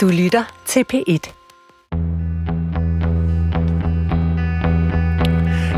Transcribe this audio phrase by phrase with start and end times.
[0.00, 1.32] Du lytter til P1.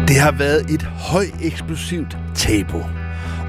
[0.08, 2.78] Det har været et høj eksplosivt tabu.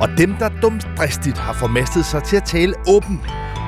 [0.02, 3.22] Og dem, der dumdristigt har formastet sig til at tale åbent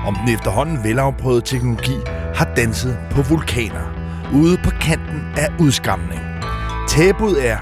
[0.07, 1.95] om den efterhånden velafprøvede teknologi,
[2.35, 3.85] har danset på vulkaner,
[4.33, 6.21] ude på kanten af udskamning.
[6.87, 7.57] Tabuet er,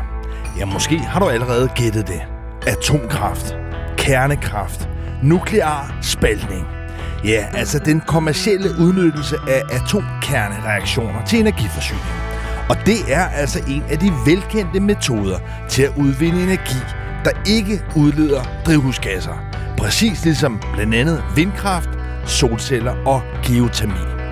[0.58, 2.22] ja måske har du allerede gættet det,
[2.68, 3.56] atomkraft,
[3.98, 4.90] kernekraft,
[5.24, 6.83] nuklear spaltning.
[7.24, 12.04] Ja, altså den kommercielle udnyttelse af atomkernereaktioner til energiforsyning.
[12.70, 15.40] Og det er altså en af de velkendte metoder
[15.70, 16.78] til at udvinde energi,
[17.26, 19.34] der ikke udleder drivhusgasser.
[19.78, 21.90] Præcis ligesom blandt andet vindkraft,
[22.26, 24.24] solceller og geotermi.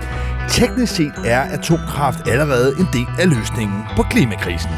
[0.50, 4.72] Teknisk set er atomkraft allerede en del af løsningen på klimakrisen.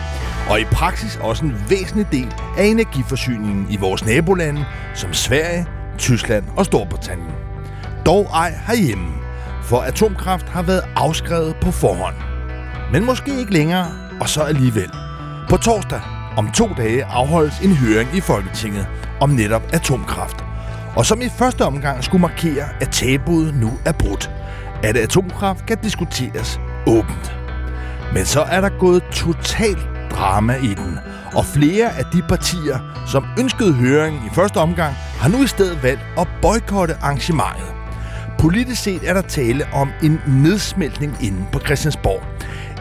[0.50, 5.66] Og i praksis også en væsentlig del af energiforsyningen i vores nabolande, som Sverige,
[5.98, 7.43] Tyskland og Storbritannien.
[8.06, 9.08] Dog ej herhjemme,
[9.62, 12.16] for atomkraft har været afskrevet på forhånd.
[12.92, 13.86] Men måske ikke længere,
[14.22, 14.92] og så alligevel.
[15.50, 16.02] På torsdag
[16.38, 18.88] om to dage afholdes en høring i Folketinget
[19.22, 20.44] om netop atomkraft.
[20.96, 24.32] Og som i første omgang skulle markere, at tabuet nu er brudt.
[24.84, 27.36] At atomkraft kan diskuteres åbent.
[28.14, 31.00] Men så er der gået totalt drama i den,
[31.36, 35.84] og flere af de partier, som ønskede høringen i første omgang, har nu i stedet
[35.84, 37.83] valgt at boykotte arrangementet.
[38.44, 42.24] Politisk set er der tale om en nedsmeltning inde på Christiansborg.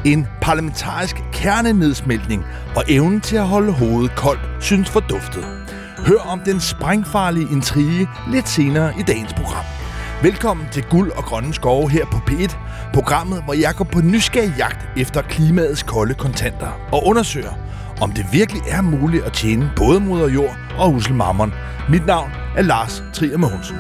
[0.05, 2.45] En parlamentarisk kernenedsmeltning
[2.77, 5.45] og evnen til at holde hovedet koldt synes forduftet.
[5.99, 9.65] Hør om den sprængfarlige intrige lidt senere i dagens program.
[10.23, 12.57] Velkommen til Guld og Grønne Skove her på P1,
[12.93, 17.53] programmet, hvor jeg går på nysgerrig jagt efter klimaets kolde kontanter og undersøger,
[18.01, 21.53] om det virkelig er muligt at tjene både moder jord og usselmammon.
[21.89, 23.77] Mit navn er Lars Trier Mogensen.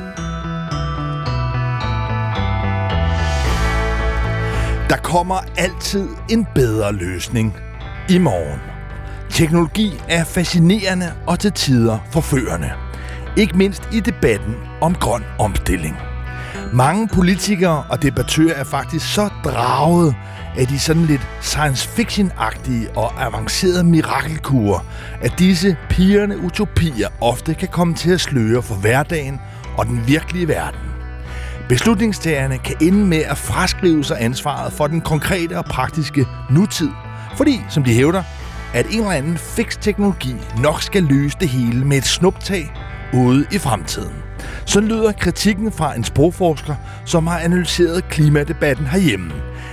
[4.92, 7.56] Der kommer altid en bedre løsning
[8.10, 8.60] i morgen.
[9.30, 12.70] Teknologi er fascinerende og til tider forførende.
[13.36, 15.96] Ikke mindst i debatten om grøn omstilling.
[16.72, 20.14] Mange politikere og debattører er faktisk så draget
[20.56, 24.86] af de sådan lidt science fiction-agtige og avancerede mirakelkurer,
[25.20, 29.40] at disse pigerne utopier ofte kan komme til at sløre for hverdagen
[29.76, 30.91] og den virkelige verden.
[31.72, 36.90] Beslutningstagerne kan ende med at fraskrive sig ansvaret for den konkrete og praktiske nutid,
[37.36, 38.22] fordi, som de hævder,
[38.74, 42.72] at en eller anden fix teknologi nok skal løse det hele med et snuptag
[43.14, 44.14] ude i fremtiden.
[44.64, 46.74] Så lyder kritikken fra en sprogforsker,
[47.04, 49.32] som har analyseret klimadebatten herhjemme.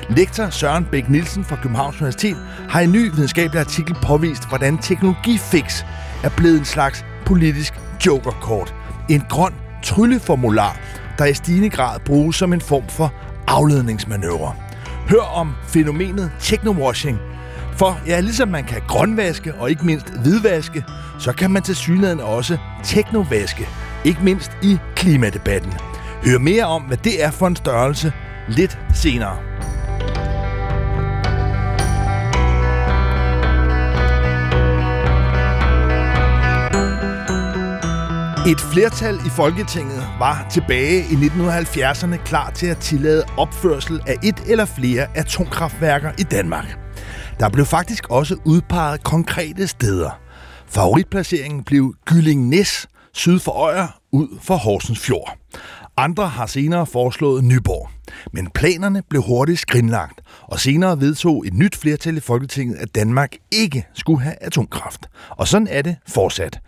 [0.09, 2.37] Lektor Søren Bæk Nielsen fra Københavns Universitet
[2.69, 5.83] har i en ny videnskabelig artikel påvist, hvordan teknologifix
[6.23, 7.73] er blevet en slags politisk
[8.05, 8.75] jokerkort.
[9.09, 10.79] En grøn trylleformular,
[11.19, 13.13] der i stigende grad bruges som en form for
[13.47, 14.53] afledningsmanøvre.
[15.09, 17.17] Hør om fænomenet technowashing,
[17.77, 20.83] for ja, ligesom man kan grønvaske og ikke mindst hvidvaske,
[21.19, 23.67] så kan man til synligheden også teknovaske,
[24.05, 25.73] ikke mindst i klimadebatten.
[26.25, 28.13] Hør mere om, hvad det er for en størrelse
[28.47, 29.48] lidt senere.
[38.49, 44.43] Et flertal i Folketinget var tilbage i 1970'erne klar til at tillade opførsel af et
[44.47, 46.79] eller flere atomkraftværker i Danmark.
[47.39, 50.19] Der blev faktisk også udpeget konkrete steder.
[50.67, 55.37] Favoritplaceringen blev Gylling Næs, syd for Øjer, ud for Horsens Fjord.
[55.99, 57.89] Andre har senere foreslået Nyborg.
[58.33, 63.35] Men planerne blev hurtigt skrinlagt, og senere vedtog et nyt flertal i Folketinget, at Danmark
[63.51, 65.09] ikke skulle have atomkraft.
[65.29, 66.59] Og sådan er det fortsat.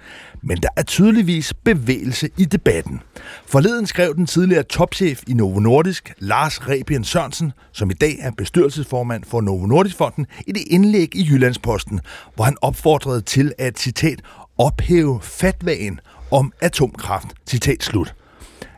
[0.44, 3.02] Men der er tydeligvis bevægelse i debatten.
[3.46, 8.31] Forleden skrev den tidligere topchef i Novo Nordisk, Lars Rebien Sørensen, som i dag er
[8.31, 12.00] bestyrelsesformand for Novo Nordisk Fonden, i det indlæg i Jyllandsposten,
[12.36, 14.22] hvor han opfordrede til at, citat,
[14.58, 16.00] ophæve fatvagen
[16.31, 18.16] om atomkraft, citat slut.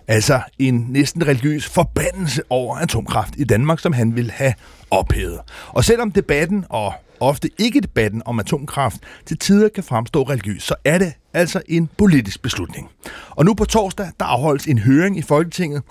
[0.08, 4.54] Altså en næsten religiøs forbandelse over atomkraft i Danmark, som han vil have
[4.92, 5.40] ophævet.
[5.68, 10.76] Og selvom debatten, og ofte ikke debatten om atomkraft, til tider kan fremstå religiøs, så
[10.86, 12.90] er det altså en politisk beslutning.
[13.30, 15.84] Og nu på torsdag, der afholdes en høring i Folketinget,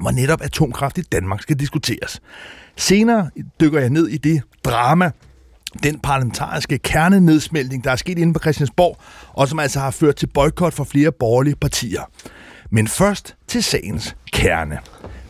[0.00, 2.20] hvor netop atomkraft i Danmark skal diskuteres.
[2.76, 3.30] Senere
[3.60, 5.10] dykker jeg ned i det drama,
[5.82, 8.98] den parlamentariske kernenedsmeltning, der er sket inde på Christiansborg,
[9.32, 12.02] og som altså har ført til boykot for flere borgerlige partier.
[12.70, 14.78] Men først til sagens kerne.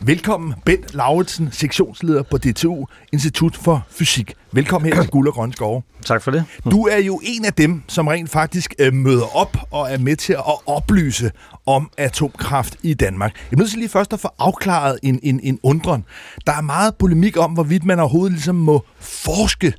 [0.01, 4.33] Velkommen, Bent Lauritsen, sektionsleder på DTU, Institut for Fysik.
[4.51, 5.81] Velkommen her til Guld og Grønne Skove.
[6.05, 6.45] Tak for det.
[6.71, 10.15] Du er jo en af dem, som rent faktisk øh, møder op og er med
[10.15, 11.31] til at oplyse
[11.65, 13.33] om atomkraft i Danmark.
[13.35, 16.05] Jeg er nødt til lige først at få afklaret en, en, en undren.
[16.47, 19.73] Der er meget polemik om, hvorvidt man overhovedet ligesom må forske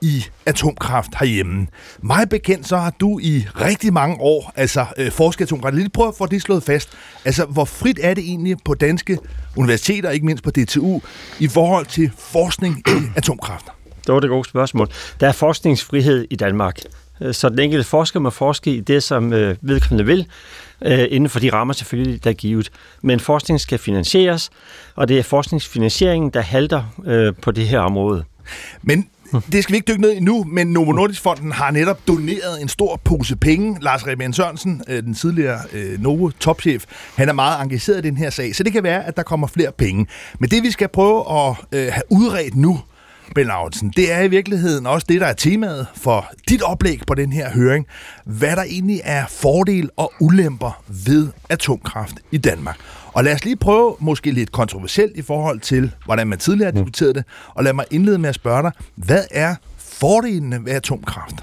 [0.00, 1.66] i atomkraft herhjemme.
[2.02, 5.74] Mig bekendt, så har du i rigtig mange år altså, øh, forsket atomkraft.
[5.74, 6.88] Lige prøv at få det slået fast.
[7.24, 9.18] Altså, hvor frit er det egentlig på danske
[9.56, 11.00] universiteter, ikke mindst på DTU,
[11.40, 13.64] i forhold til forskning i atomkraft?
[14.06, 14.88] Det var det gode spørgsmål.
[15.20, 16.80] Der er forskningsfrihed i Danmark.
[17.20, 20.26] Øh, så den enkelte forsker må forske i det, som øh, vedkommende vil,
[20.82, 22.70] øh, inden for de rammer selvfølgelig, der er givet.
[23.02, 24.50] Men forskning skal finansieres,
[24.94, 28.24] og det er forskningsfinansieringen, der halter på det her område.
[28.82, 29.08] Men
[29.52, 32.62] det skal vi ikke dykke ned i nu, men Novo Nordisk Fonden har netop doneret
[32.62, 33.78] en stor pose penge.
[33.80, 36.84] Lars Rebjørn Sørensen, øh, den tidligere øh, Novo topchef,
[37.16, 39.46] han er meget engageret i den her sag, så det kan være, at der kommer
[39.46, 40.06] flere penge.
[40.38, 42.80] Men det vi skal prøve at øh, have udredt nu,
[43.34, 47.14] Ben Lauritsen, det er i virkeligheden også det, der er temaet for dit oplæg på
[47.14, 47.86] den her høring.
[48.24, 52.78] Hvad der egentlig er fordel og ulemper ved atomkraft i Danmark.
[53.16, 56.72] Og lad os lige prøve, måske lidt kontroversielt i forhold til, hvordan man tidligere har
[56.72, 57.24] diskuteret det,
[57.54, 61.34] og lad mig indlede med at spørge dig, hvad er fordelene ved atomkraft?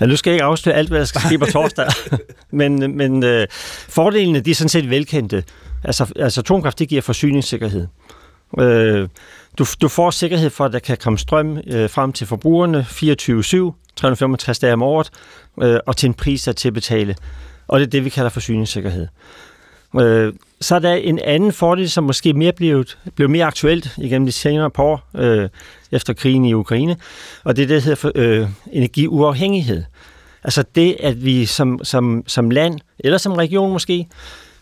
[0.00, 1.86] Ja, nu skal jeg ikke afsløre alt, hvad der skal ske på torsdag,
[2.50, 3.46] men, men øh,
[3.88, 5.44] fordelene de er sådan set velkendte.
[5.84, 7.86] Altså, altså atomkraft det giver forsyningssikkerhed.
[8.60, 9.08] Øh,
[9.58, 13.92] du, du får sikkerhed for, at der kan komme strøm øh, frem til forbrugerne 24-7,
[13.96, 15.10] 365 dage om året,
[15.62, 17.16] øh, og til en pris, der er til at betale.
[17.68, 19.08] Og det er det, vi kalder forsyningssikkerhed.
[20.00, 22.84] Øh, så er der en anden fordel, som måske mere blev,
[23.14, 25.48] blev mere aktuelt igennem de senere par år øh,
[25.92, 26.96] efter krigen i Ukraine,
[27.44, 29.82] og det er det, der hedder for, øh, energiuafhængighed.
[30.44, 34.08] Altså det, at vi som, som, som land, eller som region måske,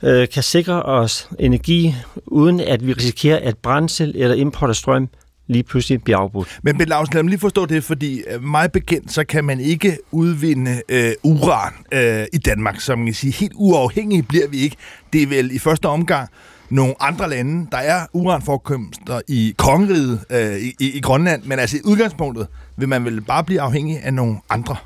[0.02, 1.94] øh, kan sikre os energi,
[2.26, 5.08] uden at vi risikerer, at brændsel eller import af strøm
[5.46, 6.58] lige pludselig bliver afbrudt.
[6.62, 9.60] Men Ben Lausen, lad mig lige forstå det, fordi meget mig bekendt, så kan man
[9.60, 13.32] ikke udvinde øh, uran øh, i Danmark, som man kan sige.
[13.32, 14.76] Helt uafhængige bliver vi ikke.
[15.12, 16.28] Det er vel i første omgang
[16.70, 17.66] nogle andre lande.
[17.72, 22.88] Der er uranforekomster i kongeriget øh, i, i, i Grønland, men altså i udgangspunktet vil
[22.88, 24.76] man vel bare blive afhængig af nogle andre.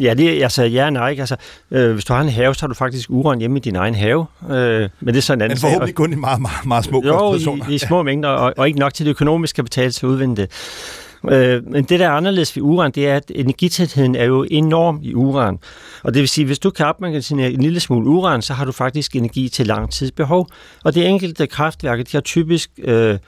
[0.00, 1.16] Ja, det er altså ja nej.
[1.18, 1.36] Altså,
[1.70, 3.94] øh, hvis du har en have, så har du faktisk uran hjemme i din egen
[3.94, 4.26] have.
[4.50, 7.02] Øh, men det er sådan en anden Men forhåbentlig kun i meget, meget, meget små
[7.04, 8.02] jo, i, i små ja.
[8.02, 10.50] mængder, og, og ikke nok til det økonomiske kapital til at udvinde det.
[11.30, 15.00] Øh, men det, der er anderledes ved uran, det er, at energitætheden er jo enorm
[15.02, 15.58] i uran.
[16.02, 18.64] Og det vil sige, at hvis du kan opmagasinere en lille smule uran, så har
[18.64, 20.48] du faktisk energi til lang tids behov.
[20.84, 23.18] Og det enkelte kraftværk, de har typisk øh,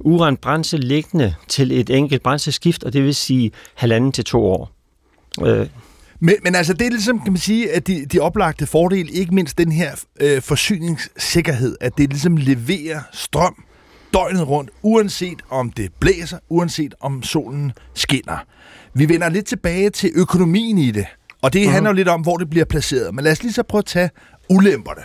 [0.00, 4.70] uranbrændsel liggende til et enkelt brændselsskift, og det vil sige halvanden til to år.
[5.46, 5.66] Øh,
[6.20, 9.34] men, men altså, det er ligesom, kan man sige, at de, de oplagte fordele, ikke
[9.34, 13.64] mindst den her øh, forsyningssikkerhed, at det ligesom leverer strøm
[14.14, 18.44] døgnet rundt, uanset om det blæser, uanset om solen skinner.
[18.94, 21.06] Vi vender lidt tilbage til økonomien i det,
[21.42, 21.70] og det uh-huh.
[21.70, 23.14] handler jo lidt om, hvor det bliver placeret.
[23.14, 24.10] Men lad os lige så prøve at tage
[24.50, 25.02] ulemperne.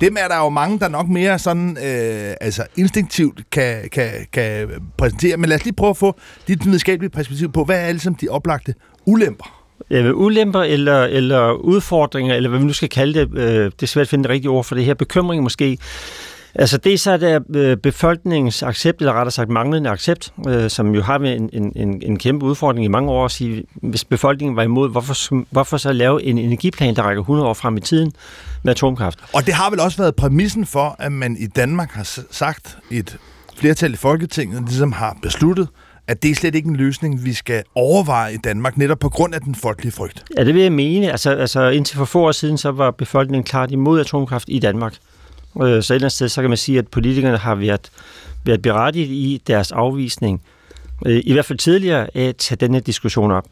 [0.00, 4.68] Dem er der jo mange, der nok mere sådan, øh, altså instinktivt kan, kan, kan
[4.98, 5.36] præsentere.
[5.36, 8.28] Men lad os lige prøve at få dit videnskabelige perspektiv på, hvad er ligesom de
[8.28, 8.74] oplagte
[9.06, 9.63] ulemper?
[9.90, 13.86] Ja, ulemper eller, eller udfordringer, eller hvad vi nu skal kalde det, øh, det er
[13.86, 15.78] svært at finde det rigtige ord for det her, bekymring måske.
[16.54, 20.94] Altså det er så der øh, befolkningens accept, eller rettere sagt manglende accept, øh, som
[20.94, 24.56] jo har en, en, en, en kæmpe udfordring i mange år at sige, hvis befolkningen
[24.56, 28.12] var imod, hvorfor, hvorfor så lave en energiplan, der rækker 100 år frem i tiden
[28.62, 29.18] med atomkraft?
[29.32, 33.16] Og det har vel også været præmissen for, at man i Danmark har sagt, et
[33.56, 35.68] flertal i Folketinget ligesom har besluttet,
[36.08, 39.34] at det er slet ikke en løsning, vi skal overveje i Danmark, netop på grund
[39.34, 40.24] af den folkelige frygt?
[40.38, 41.10] Ja, det vil jeg mene.
[41.10, 44.94] Altså, altså indtil for få år siden, så var befolkningen klart imod atomkraft i Danmark.
[45.62, 47.90] Øh, så et eller andet sted, så kan man sige, at politikerne har været,
[48.44, 50.42] været berettiget i deres afvisning,
[51.06, 53.44] øh, i hvert fald tidligere, at tage denne diskussion op.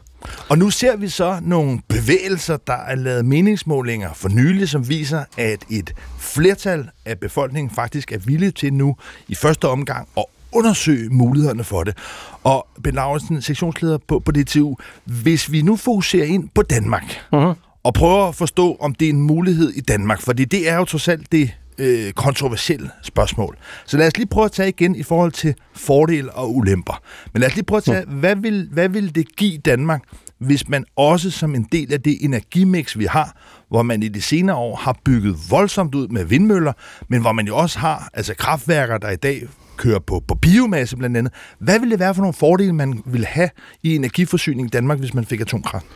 [0.49, 5.25] Og nu ser vi så nogle bevægelser, der er lavet meningsmålinger for nylig, som viser,
[5.37, 8.97] at et flertal af befolkningen faktisk er villige til nu
[9.29, 11.97] i første omgang at undersøge mulighederne for det.
[12.45, 17.55] Og Ben Lauritsen, sektionsleder på, på DTU, hvis vi nu fokuserer ind på Danmark, uh-huh.
[17.85, 20.85] og prøver at forstå, om det er en mulighed i Danmark, fordi det er jo
[20.85, 23.57] trods alt det øh, kontroversielle spørgsmål.
[23.87, 27.01] Så lad os lige prøve at tage igen i forhold til fordele og ulemper.
[27.33, 28.15] Men lad os lige prøve at tage, uh-huh.
[28.15, 30.03] hvad, vil, hvad vil det give Danmark,
[30.39, 33.37] hvis man også som en del af det energimix, vi har,
[33.69, 36.73] hvor man i de senere år har bygget voldsomt ud med vindmøller,
[37.09, 39.43] men hvor man jo også har altså kraftværker, der i dag
[39.77, 41.33] kører på, på biomasse blandt andet.
[41.59, 43.51] Hvad ville det være for nogle fordele, man ville have
[43.83, 45.87] i energiforsyning i Danmark, hvis man fik atomkraft?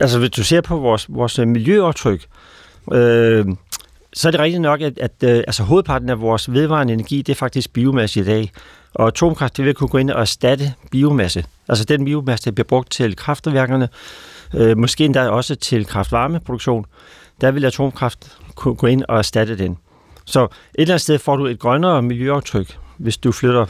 [0.00, 2.26] Altså, hvis du ser på vores, vores øh, miljøaftryk,
[2.92, 3.46] øh,
[4.12, 7.32] så er det rigtigt nok, at, at øh, altså, hovedparten af vores vedvarende energi, det
[7.32, 8.52] er faktisk biomasse i dag.
[8.94, 11.44] Og atomkraft det vil kunne gå ind og erstatte biomasse.
[11.68, 13.88] Altså den biomasse, der bliver brugt til kraftværkerne,
[14.54, 16.86] øh, måske endda også til kraftvarmeproduktion,
[17.40, 19.76] der vil atomkraft kunne gå ind og erstatte den.
[20.24, 23.66] Så et eller andet sted får du et grønnere miljøaftryk, hvis du flytter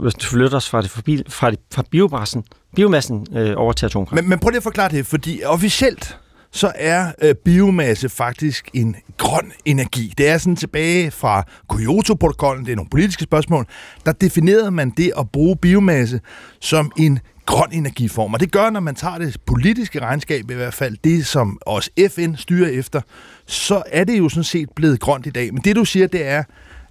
[0.00, 2.44] hvis du flytter os fra, det, fra, fra, fra biomassen,
[2.76, 4.14] biomassen øh, over til atomkraft.
[4.14, 6.18] Men, men prøv lige at forklare det, fordi officielt
[6.50, 10.14] så er øh, biomasse faktisk en grøn energi.
[10.18, 11.42] Det er sådan tilbage fra
[11.72, 13.66] Kyoto-protokollen, det er nogle politiske spørgsmål,
[14.06, 16.20] der definerede man det at bruge biomasse
[16.60, 18.34] som en grøn energiform.
[18.34, 21.90] Og det gør, når man tager det politiske regnskab, i hvert fald det, som også
[22.10, 23.00] FN styrer efter,
[23.46, 25.54] så er det jo sådan set blevet grønt i dag.
[25.54, 26.42] Men det, du siger, det er,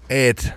[0.10, 0.54] at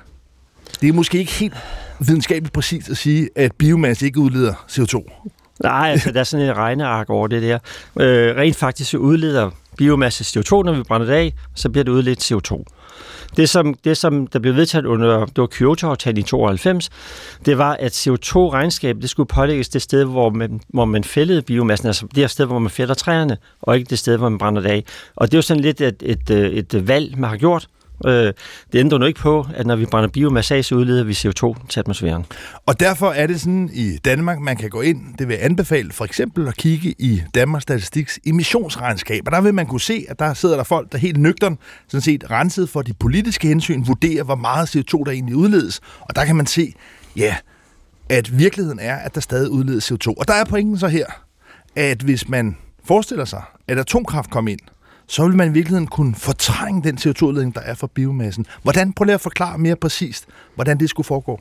[0.80, 1.54] det er måske ikke helt
[2.00, 5.22] videnskabeligt præcist at sige, at biomasse ikke udleder CO2.
[5.62, 7.58] Nej, altså der er sådan et regneark over det der.
[8.00, 11.92] Øh, rent faktisk så udleder biomasse CO2, når vi brænder det af, så bliver det
[11.92, 12.64] udledt CO2.
[13.36, 16.90] Det som, det, som der blev vedtaget under det var Kyoto-aftalen i 92,
[17.46, 21.86] det var, at CO2-regnskabet det skulle pålægges det sted, hvor man, hvor man fældede biomassen,
[21.86, 24.68] altså det sted, hvor man fælder træerne, og ikke det sted, hvor man brænder det
[24.68, 24.84] af.
[25.16, 27.68] Og det er jo sådan lidt et, et, et, et valg, man har gjort,
[28.06, 28.32] Øh,
[28.72, 31.68] det ændrer nu ikke på, at når vi brænder biomasse af, så udleder vi CO2
[31.68, 32.24] til atmosfæren.
[32.66, 35.92] Og derfor er det sådan i Danmark, man kan gå ind, det vil jeg anbefale
[35.92, 39.22] for eksempel at kigge i Danmarks Statistiks emissionsregnskab.
[39.26, 42.02] Og der vil man kunne se, at der sidder der folk, der helt nøgtern, sådan
[42.02, 45.80] set renset for de politiske hensyn, vurderer, hvor meget CO2 der egentlig udledes.
[46.00, 46.74] Og der kan man se,
[47.16, 47.36] ja,
[48.08, 50.14] at virkeligheden er, at der stadig udledes CO2.
[50.18, 51.06] Og der er pointen så her,
[51.76, 54.60] at hvis man forestiller sig, at atomkraft kom ind,
[55.08, 58.46] så vil man i virkeligheden kunne fortrænge den CO2-udledning, der er fra biomassen.
[58.62, 61.40] Hvordan, prøv lige at forklare mere præcist, hvordan det skulle foregå.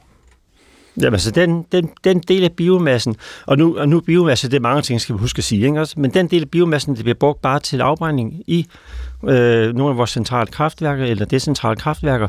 [1.02, 4.62] Jamen altså, den, den, den del af biomassen, og nu, og nu biomasse, det er
[4.62, 5.86] mange ting, skal vi huske at sige, ikke?
[5.98, 8.68] men den del af biomassen, det bliver brugt bare til afbrænding i
[9.24, 12.28] øh, nogle af vores centrale kraftværker, eller decentrale kraftværker,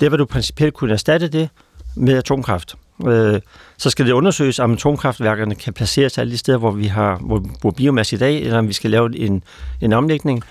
[0.00, 1.48] det vil du principielt kunne erstatte det
[1.96, 2.76] med atomkraft.
[3.06, 3.40] Øh,
[3.78, 7.42] så skal det undersøges, om atomkraftværkerne kan placeres alle de steder, hvor vi har hvor,
[7.60, 9.42] hvor biomasse i dag, eller om vi skal lave en,
[9.80, 10.42] en omlægning.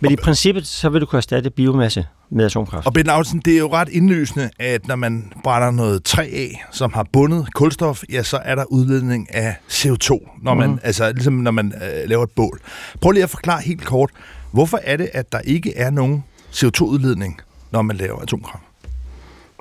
[0.00, 2.86] Men og, i princippet, så vil du kunne erstatte biomasse med atomkraft.
[2.86, 6.64] Og Ben Aulsen, det er jo ret indlysende, at når man brænder noget træ af,
[6.72, 10.78] som har bundet kulstof, ja, så er der udledning af CO2, når man, mm.
[10.82, 12.60] altså, ligesom når man øh, laver et bål.
[13.00, 14.10] Prøv lige at forklare helt kort,
[14.50, 17.40] hvorfor er det, at der ikke er nogen CO2-udledning,
[17.70, 18.64] når man laver atomkraft?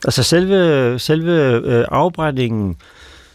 [0.05, 1.31] Altså selve, selve
[1.65, 2.75] øh, afbrændingen,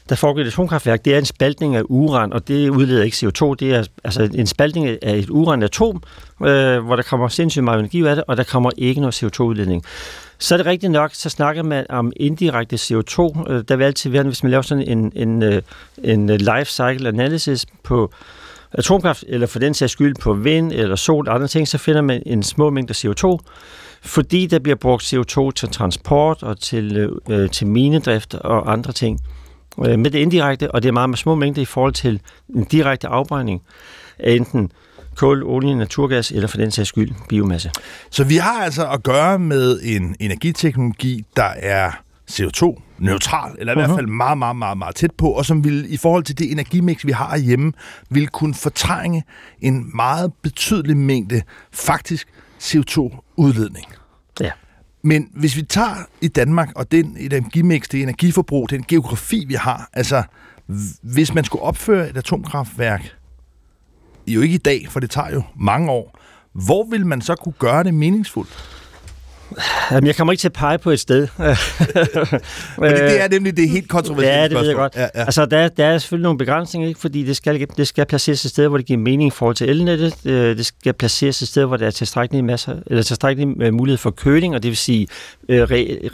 [0.08, 3.54] der foregår et atomkraftværk, det er en spaltning af uran, og det udleder ikke CO2.
[3.54, 6.02] Det er altså en spaltning af et uranatom,
[6.44, 9.22] øh, hvor der kommer sindssygt meget energi ud af det, og der kommer ikke noget
[9.22, 9.82] CO2-udledning.
[10.38, 13.50] Så er det rigtigt nok, så snakker man om indirekte CO2.
[13.50, 15.62] Øh, der vil altid være, hvis man laver sådan en, en, øh,
[16.02, 18.12] en øh, life cycle analysis på
[18.72, 22.02] atomkraft, eller for den sags skyld på vind eller sol og andre ting, så finder
[22.02, 23.38] man en små mængde CO2,
[24.06, 29.20] fordi der bliver brugt CO2 til transport og til, øh, til minedrift og andre ting.
[29.86, 32.20] Øh, med det indirekte, og det er meget med små mængder i forhold til
[32.54, 33.62] en direkte afbrænding
[34.18, 34.70] af enten
[35.16, 37.70] kul, olie, naturgas eller for den sags skyld biomasse.
[38.10, 41.90] Så vi har altså at gøre med en energiteknologi, der er
[42.30, 43.78] CO2-neutral, eller i uh-huh.
[43.78, 43.96] hvert mhm.
[43.96, 47.06] fald meget, meget, meget, meget tæt på, og som vil i forhold til det energimix,
[47.06, 47.72] vi har hjemme,
[48.10, 49.24] vil kunne fortrænge
[49.60, 52.28] en meget betydelig mængde faktisk
[52.62, 53.95] CO2-udledning.
[54.40, 54.50] Ja.
[55.02, 59.88] Men hvis vi tager i Danmark, og den energimix, det energiforbrug, den geografi, vi har,
[59.92, 60.22] altså
[61.02, 63.16] hvis man skulle opføre et atomkraftværk,
[64.26, 66.18] jo ikke i dag, for det tager jo mange år,
[66.52, 68.75] hvor vil man så kunne gøre det meningsfuldt?
[69.90, 71.28] Jamen, jeg kommer ikke til at pege på et sted.
[72.78, 74.96] Men det er nemlig det helt kontroversielle Ja, det ved jeg godt.
[74.96, 75.08] Ja, ja.
[75.14, 77.00] Altså, der, der er selvfølgelig nogle begrænsninger, ikke?
[77.00, 79.68] fordi det skal, det skal placeres et sted, hvor det giver mening i forhold til
[79.68, 80.14] elnettet.
[80.24, 83.98] Øh, det skal placeres et sted, hvor der er tilstrækkelig, masser, eller tilstrækkelig øh, mulighed
[83.98, 85.06] for køling, og det vil sige
[85.48, 85.62] øh,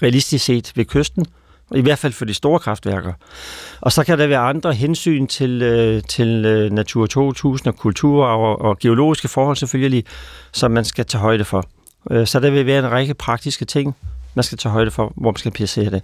[0.02, 1.26] realistisk set ved kysten.
[1.74, 3.12] I hvert fald for de store kraftværker.
[3.80, 8.78] Og så kan der være andre hensyn til, til Natur 2000 og kultur og, og
[8.78, 10.04] geologiske forhold selvfølgelig,
[10.52, 11.64] som man skal tage højde for.
[12.10, 13.94] Øh, så der vil være en række praktiske ting,
[14.34, 16.02] man skal tage højde for, hvor man skal placere det.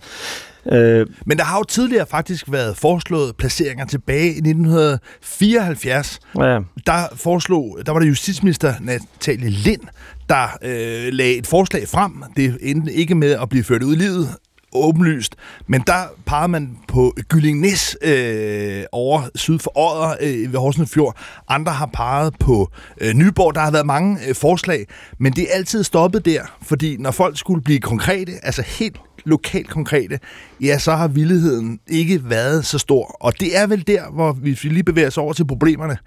[0.72, 6.20] Øh, Men der har jo tidligere faktisk været foreslået placeringer tilbage i 1974.
[6.38, 6.58] Ja.
[6.86, 9.80] Der, foreslog, der var det justitsminister Natalie Lind,
[10.28, 12.24] der øh, lagde et forslag frem.
[12.36, 14.28] Det endte ikke med at blive ført ud i livet,
[14.72, 15.34] åbenlyst.
[15.66, 21.16] Men der peger man på Gyllingnes øh, over syd for Odder øh, ved Horsens Fjord.
[21.48, 22.70] Andre har peget på
[23.00, 23.54] øh, Nyborg.
[23.54, 24.86] Der har været mange øh, forslag,
[25.18, 29.68] men det er altid stoppet der, fordi når folk skulle blive konkrete, altså helt lokalt
[29.68, 30.18] konkrete,
[30.60, 33.16] ja, så har villigheden ikke været så stor.
[33.20, 35.98] Og det er vel der, hvor hvis vi lige bevæger os over til problemerne,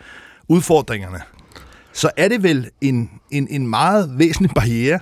[0.47, 1.19] udfordringerne,
[1.93, 4.99] så er det vel en, en, en meget væsentlig barriere,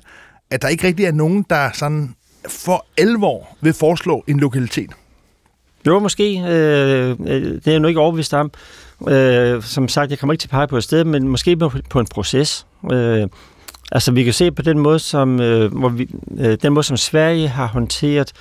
[0.51, 2.15] at der ikke rigtig er nogen, der sådan
[2.47, 4.89] for alvor vil foreslå en lokalitet?
[5.87, 6.43] Jo, måske.
[6.47, 8.51] Øh, øh, det er jeg nu ikke overbevist om.
[9.07, 11.71] Øh, som sagt, jeg kommer ikke til at pege på et sted, men måske på,
[11.89, 12.65] på en proces.
[12.91, 13.27] Øh,
[13.91, 16.97] altså, vi kan se på den måde, som, øh, hvor vi, øh, den måde, som
[16.97, 18.31] Sverige har håndteret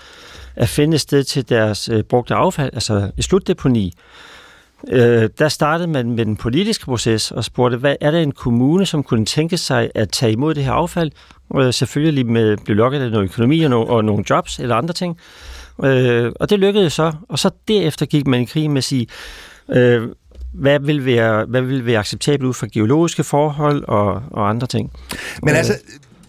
[0.56, 3.86] at finde et sted til deres øh, brugte affald, altså et slutdeponi.
[3.86, 4.27] Øh,
[5.38, 9.02] der startede man med den politiske proces og spurgte, hvad er der en kommune, som
[9.02, 11.10] kunne tænke sig at tage imod det her affald?
[11.56, 14.94] Øh, selvfølgelig med blive lukket af noget økonomi og, no, og nogle jobs eller andre
[14.94, 15.16] ting.
[15.84, 19.06] Øh, og det lykkedes så, og så derefter gik man i krig med at sige,
[19.70, 20.08] øh,
[20.54, 24.92] hvad vil være, hvad vil være acceptabelt ud fra geologiske forhold og, og andre ting.
[25.42, 25.72] Men altså,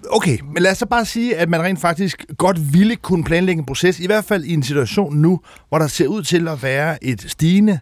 [0.10, 3.60] okay, men lad os så bare sige, at man rent faktisk godt ville kunne planlægge
[3.60, 5.40] en proces, i hvert fald i en situation nu,
[5.70, 7.80] hvor der ser ud til at være et stigende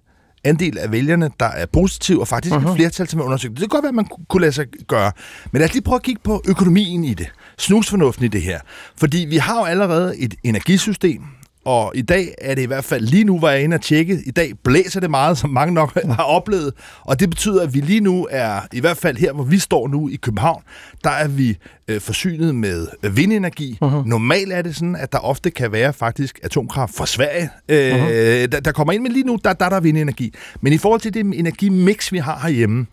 [0.47, 2.57] andel af vælgerne, der er positiv, og faktisk uh-huh.
[2.57, 2.75] et mhm.
[2.75, 3.51] flertal, som er undersøgt.
[3.51, 5.11] Det kan godt være, at man kunne lade sig gøre.
[5.51, 7.27] Men lad os lige prøve at kigge på økonomien i det.
[7.57, 8.59] Snusfornuften i det her.
[8.97, 11.21] Fordi vi har jo allerede et energisystem,
[11.67, 14.21] og i dag er det i hvert fald, lige nu var jeg inde og tjekke,
[14.25, 17.79] i dag blæser det meget, som mange nok har oplevet, og det betyder, at vi
[17.79, 20.63] lige nu er, i hvert fald her, hvor vi står nu i København,
[21.03, 21.57] der er vi
[21.87, 23.77] øh, forsynet med vindenergi.
[23.83, 24.07] Uh-huh.
[24.07, 28.45] Normalt er det sådan, at der ofte kan være faktisk atomkraft fra Sverige, øh, uh-huh.
[28.45, 30.33] der, der kommer ind, men lige nu, der, der er der vindenergi.
[30.61, 32.85] Men i forhold til det energimix, vi har herhjemme,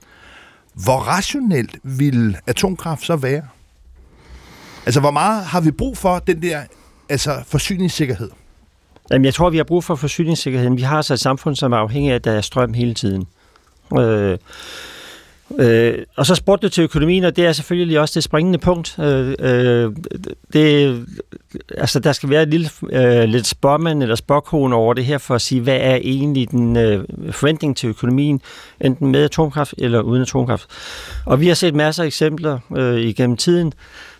[0.84, 3.42] hvor rationelt vil atomkraft så være?
[4.86, 6.62] Altså, hvor meget har vi brug for den der
[7.08, 8.30] altså forsyningssikkerhed?
[9.10, 10.76] Jamen, jeg tror, vi har brug for forsyningssikkerheden.
[10.76, 13.26] Vi har altså et samfund, som er afhængig af, at der er strøm hele tiden.
[13.98, 14.38] Øh,
[15.58, 18.98] øh, og så spurgte du til økonomien, og det er selvfølgelig også det springende punkt.
[18.98, 19.92] Øh, øh,
[20.52, 21.06] det,
[21.78, 25.34] altså, der skal være et lille, øh, lidt spørgmand eller spørgkone over det her, for
[25.34, 28.40] at sige, hvad er egentlig den øh, forventning til økonomien,
[28.80, 30.66] enten med atomkraft eller uden atomkraft.
[31.26, 33.72] Og vi har set masser af eksempler øh, igennem tiden,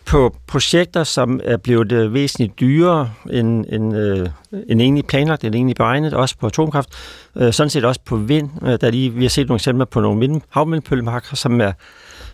[0.07, 4.29] på projekter, som er blevet øh, væsentligt dyrere end, end, øh,
[4.69, 6.89] end egentlig planlagt, end egentlig beregnet, også på atomkraft,
[7.37, 8.51] øh, sådan set også på vind.
[8.63, 11.73] Øh, der lige, vi har set nogle eksempler på nogle vind, havvindmøllemarker, som er,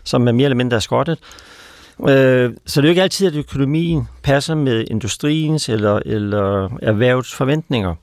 [0.03, 1.19] som er mere eller mindre skrottet.
[2.09, 7.33] Øh, så det er jo ikke altid, at økonomien passer med industriens eller, eller erhvervets
[7.33, 7.95] forventninger.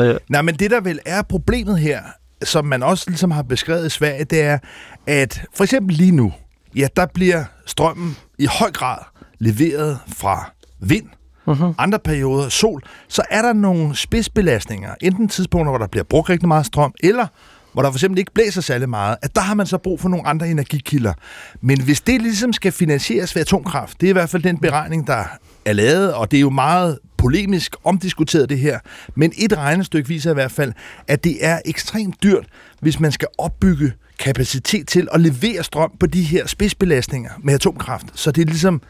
[0.00, 0.14] Øh.
[0.28, 2.00] Nej, men det der vel er problemet her,
[2.44, 4.58] som man også ligesom har beskrevet i Sverige, det er,
[5.06, 6.32] at for eksempel lige nu,
[6.76, 8.98] ja, der bliver strømmen i høj grad
[9.38, 11.06] leveret fra vind,
[11.48, 11.74] uh-huh.
[11.78, 16.48] andre perioder sol, så er der nogle spidsbelastninger, enten tidspunkter, hvor der bliver brugt rigtig
[16.48, 17.26] meget strøm, eller
[17.72, 20.08] hvor der for eksempel ikke blæser særlig meget, at der har man så brug for
[20.08, 21.12] nogle andre energikilder.
[21.60, 25.06] Men hvis det ligesom skal finansieres ved atomkraft, det er i hvert fald den beregning,
[25.06, 25.24] der
[25.64, 28.78] er lavet, og det er jo meget polemisk omdiskuteret det her,
[29.14, 30.72] men et regnestykke viser i hvert fald,
[31.08, 32.46] at det er ekstremt dyrt,
[32.80, 38.06] hvis man skal opbygge kapacitet til at levere strøm på de her spidsbelastninger med atomkraft.
[38.14, 38.82] Så det ligesom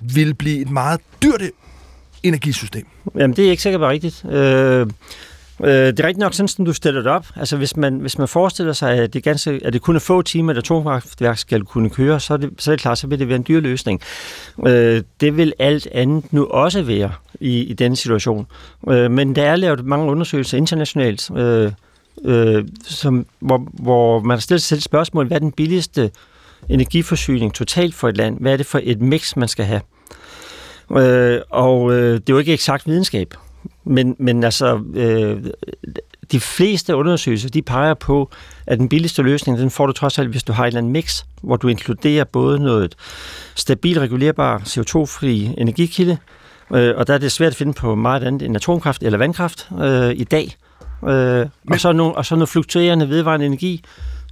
[0.00, 1.42] vil blive et meget dyrt
[2.22, 2.86] energisystem.
[3.14, 4.24] Jamen, det er ikke sikkert være rigtigt.
[4.24, 4.86] Øh, øh,
[5.68, 7.26] det er rigtigt nok sådan, som du stiller det op.
[7.36, 10.22] Altså, hvis man, hvis man forestiller sig, at det, ganske, at det kun er få
[10.22, 13.18] timer, at atomkraftværk skal kunne køre, så er det, så er det klart, så vil
[13.18, 14.00] det være en dyr løsning.
[14.66, 18.46] Øh, det vil alt andet nu også være i, i denne situation.
[18.88, 21.72] Øh, men der er lavet mange undersøgelser internationalt, øh,
[22.24, 26.10] øh, som, hvor, hvor man har stillet sig selv spørgsmål, hvad er den billigste
[26.68, 28.40] energiforsyning totalt for et land?
[28.40, 29.80] Hvad er det for et mix, man skal have?
[30.90, 33.34] Øh, og øh, det er jo ikke eksakt videnskab,
[33.84, 35.44] men, men altså, øh,
[36.32, 38.30] de fleste undersøgelser, de peger på,
[38.66, 40.92] at den billigste løsning, den får du trods alt, hvis du har et eller andet
[40.92, 42.94] mix, hvor du inkluderer både noget
[43.54, 46.18] stabil, regulerbar, CO2-fri energikilde,
[46.74, 49.68] øh, og der er det svært at finde på meget andet end atomkraft eller vandkraft
[49.80, 50.56] øh, i dag.
[51.08, 53.84] Øh, og, så nogle, og så noget fluktuerende vedvarende energi,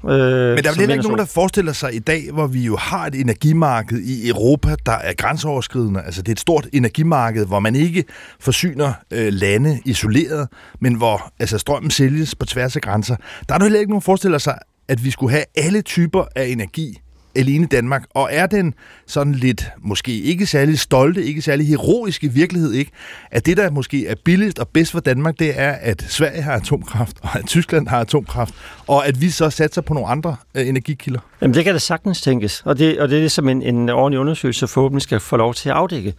[0.08, 2.76] Øh, Men der er vel ikke nogen, der forestiller sig i dag, hvor vi jo
[2.76, 6.02] har et energimarked i Europa, der er grænseoverskridende.
[6.02, 8.04] Altså det er et stort energimarked, hvor man ikke
[8.40, 10.48] forsyner øh, lande isoleret,
[10.80, 13.16] men hvor altså, strømmen sælges på tværs af grænser.
[13.48, 16.24] Der er der heller ikke nogen, der forestiller sig, at vi skulle have alle typer
[16.36, 17.00] af energi
[17.36, 18.74] alene Danmark, og er den
[19.06, 22.90] sådan lidt, måske ikke særlig stolte, ikke særlig heroiske virkelighed, ikke?
[23.30, 26.52] At det, der måske er billigst og bedst for Danmark, det er, at Sverige har
[26.52, 28.54] atomkraft, og at Tyskland har atomkraft,
[28.86, 31.20] og at vi så satser på nogle andre øh, energikilder?
[31.40, 33.88] Jamen, det kan da sagtens tænkes, og det, og det er det, som en, en
[33.88, 36.14] ordentlig undersøgelse forhåbentlig skal få lov til at afdække.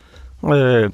[0.53, 0.89] Øh,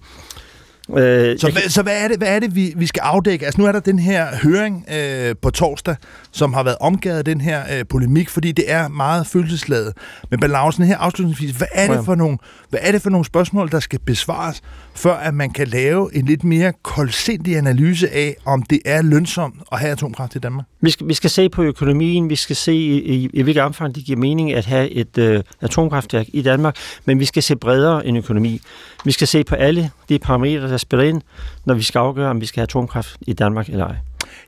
[0.97, 3.45] Øh, så, hvad, så hvad er det, hvad er det vi, vi skal afdække?
[3.45, 5.95] Altså nu er der den her høring øh, på torsdag,
[6.31, 9.93] som har været omgivet af den her øh, polemik, fordi det er meget følelsesladet.
[10.29, 12.37] Men Ballausen her afslutningsvis, hvad er, det for nogle,
[12.69, 14.61] hvad er det for nogle spørgsmål, der skal besvares,
[14.95, 19.55] før at man kan lave en lidt mere koldsindig analyse af, om det er lønsomt
[19.71, 20.65] at have atomkraft i Danmark?
[20.81, 23.95] Vi skal, vi skal se på økonomien, vi skal se i, i, i hvilket omfang
[23.95, 26.75] det giver mening at have et øh, atomkraftværk i Danmark,
[27.05, 28.61] men vi skal se bredere end økonomi.
[29.05, 31.21] Vi skal se på alle de parametre, der spiller ind,
[31.65, 33.95] når vi skal afgøre, om vi skal have atomkraft i Danmark eller ej.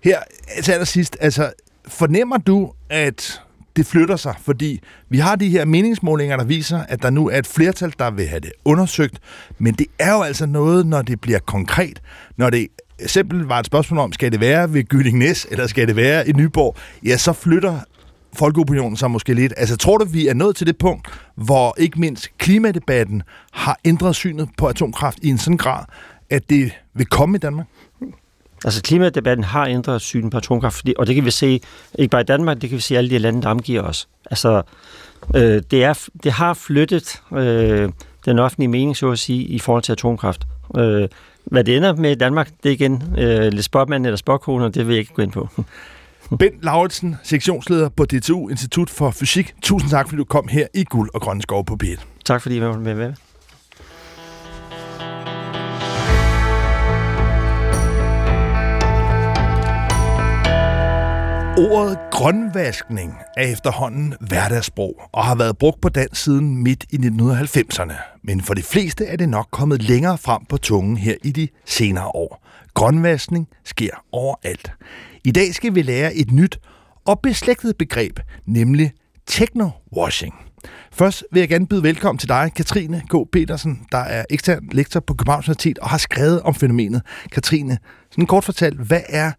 [0.03, 0.19] Her
[0.63, 1.51] til allersidst, altså
[1.87, 3.41] fornemmer du, at
[3.75, 7.37] det flytter sig, fordi vi har de her meningsmålinger, der viser, at der nu er
[7.37, 9.19] et flertal, der vil have det undersøgt,
[9.59, 12.01] men det er jo altså noget, når det bliver konkret,
[12.37, 12.67] når det
[12.99, 16.29] eksempel var et spørgsmål om, skal det være ved Gylling Næs, eller skal det være
[16.29, 17.79] i Nyborg, ja, så flytter
[18.33, 19.53] folkeopinionen sig måske lidt.
[19.57, 24.15] Altså, tror du, vi er nået til det punkt, hvor ikke mindst klimadebatten har ændret
[24.15, 25.85] synet på atomkraft i en sådan grad,
[26.29, 27.67] at det vil komme i Danmark?
[28.63, 31.61] Altså klimadebatten har ændret synen på atomkraft, og det kan vi se,
[31.95, 34.07] ikke bare i Danmark, det kan vi se i alle de lande, der omgiver os.
[34.31, 34.61] Altså,
[35.35, 37.89] øh, det, er, det har flyttet øh,
[38.25, 40.47] den offentlige mening, så at sige, i forhold til atomkraft.
[40.77, 41.07] Øh,
[41.45, 44.87] hvad det ender med i Danmark, det er igen øh, lidt spotmand eller spotkoner, det
[44.87, 45.49] vil jeg ikke gå ind på.
[46.39, 49.53] Bent Lauritsen, sektionsleder på DTU Institut for Fysik.
[49.61, 52.05] Tusind tak, fordi du kom her i Guld og Grønne Skov på P1.
[52.25, 53.13] Tak fordi I var med.
[61.71, 67.93] Ordet grønvaskning er efterhånden hverdagssprog og har været brugt på dansk siden midt i 1990'erne.
[68.23, 71.47] Men for de fleste er det nok kommet længere frem på tungen her i de
[71.65, 72.47] senere år.
[72.73, 74.71] Grønvaskning sker overalt.
[75.23, 76.59] I dag skal vi lære et nyt
[77.05, 78.91] og beslægtet begreb, nemlig
[79.31, 80.33] techno-washing.
[80.91, 83.15] Først vil jeg gerne byde velkommen til dig, Katrine K.
[83.31, 87.01] Petersen, der er ekstern lektor på Københavns Universitet og har skrevet om fænomenet.
[87.31, 87.77] Katrine,
[88.11, 89.31] sådan kort fortalt, hvad er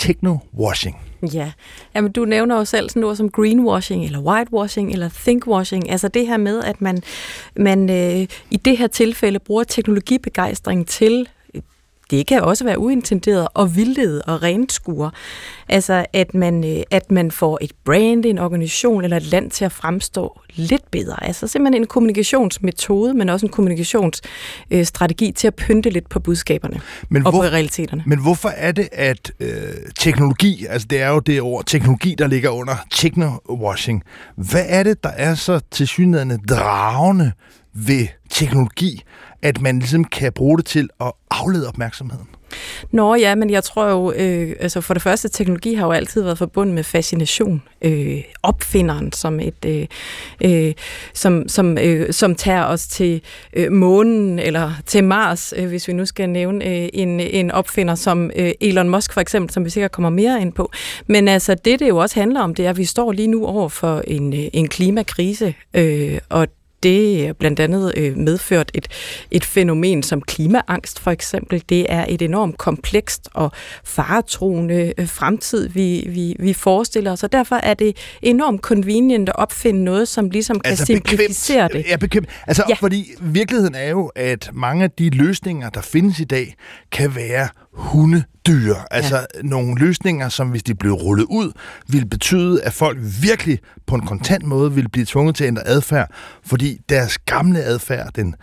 [0.00, 1.11] techno-washing?
[1.22, 1.52] Ja,
[1.94, 5.90] Jamen, du nævner jo selv sådan ord som greenwashing, eller whitewashing, eller thinkwashing.
[5.90, 7.02] Altså det her med, at man,
[7.56, 11.28] man øh, i det her tilfælde bruger teknologibegejstring til
[12.12, 15.10] det kan også være uintenderet og vildlede og renskure.
[15.68, 19.64] Altså, at man, øh, at man får et brand, en organisation eller et land til
[19.64, 21.24] at fremstå lidt bedre.
[21.24, 27.26] Altså simpelthen en kommunikationsmetode, men også en kommunikationsstrategi til at pynte lidt på budskaberne men
[27.26, 28.02] og hvor, på realiteterne.
[28.06, 29.48] Men hvorfor er det, at øh,
[29.98, 34.00] teknologi, altså det er jo det ord teknologi, der ligger under techno-washing.
[34.36, 37.32] Hvad er det, der er så tilsyneladende dragende
[37.74, 39.02] ved teknologi,
[39.42, 42.28] at man ligesom kan bruge det til at aflede opmærksomheden?
[42.90, 46.22] Nå ja, men jeg tror jo, øh, altså for det første, teknologi har jo altid
[46.22, 47.62] været forbundet med fascination.
[47.82, 49.86] Øh, opfinderen som et, øh,
[50.44, 50.74] øh,
[51.14, 55.92] som, som, øh, som tager os til øh, månen eller til Mars, øh, hvis vi
[55.92, 59.70] nu skal nævne øh, en, en opfinder som øh, Elon Musk for eksempel, som vi
[59.70, 60.70] sikkert kommer mere ind på.
[61.06, 63.46] Men altså det, det jo også handler om, det er, at vi står lige nu
[63.46, 66.48] over for en, øh, en klimakrise, øh, og
[66.82, 68.88] det blandt andet øh, medført et,
[69.30, 71.62] et fænomen som klimaangst for eksempel.
[71.68, 73.52] Det er et enormt komplekst og
[73.84, 79.36] faretroende øh, fremtid, vi, vi, vi forestiller os, og derfor er det enormt convenient at
[79.36, 81.84] opfinde noget, som ligesom kan altså, simplificere bekvemt.
[81.84, 81.90] det.
[81.90, 82.28] Ja, bekvemt.
[82.46, 82.74] Altså, ja.
[82.74, 86.54] fordi virkeligheden er jo, at mange af de løsninger, der findes i dag,
[86.92, 88.74] kan være hundedyr.
[88.90, 89.42] Altså ja.
[89.42, 91.52] nogle løsninger, som hvis de blev rullet ud,
[91.88, 95.66] ville betyde, at folk virkelig på en kontant måde ville blive tvunget til at ændre
[95.66, 96.10] adfærd,
[96.46, 98.34] fordi deres gamle adfærd, den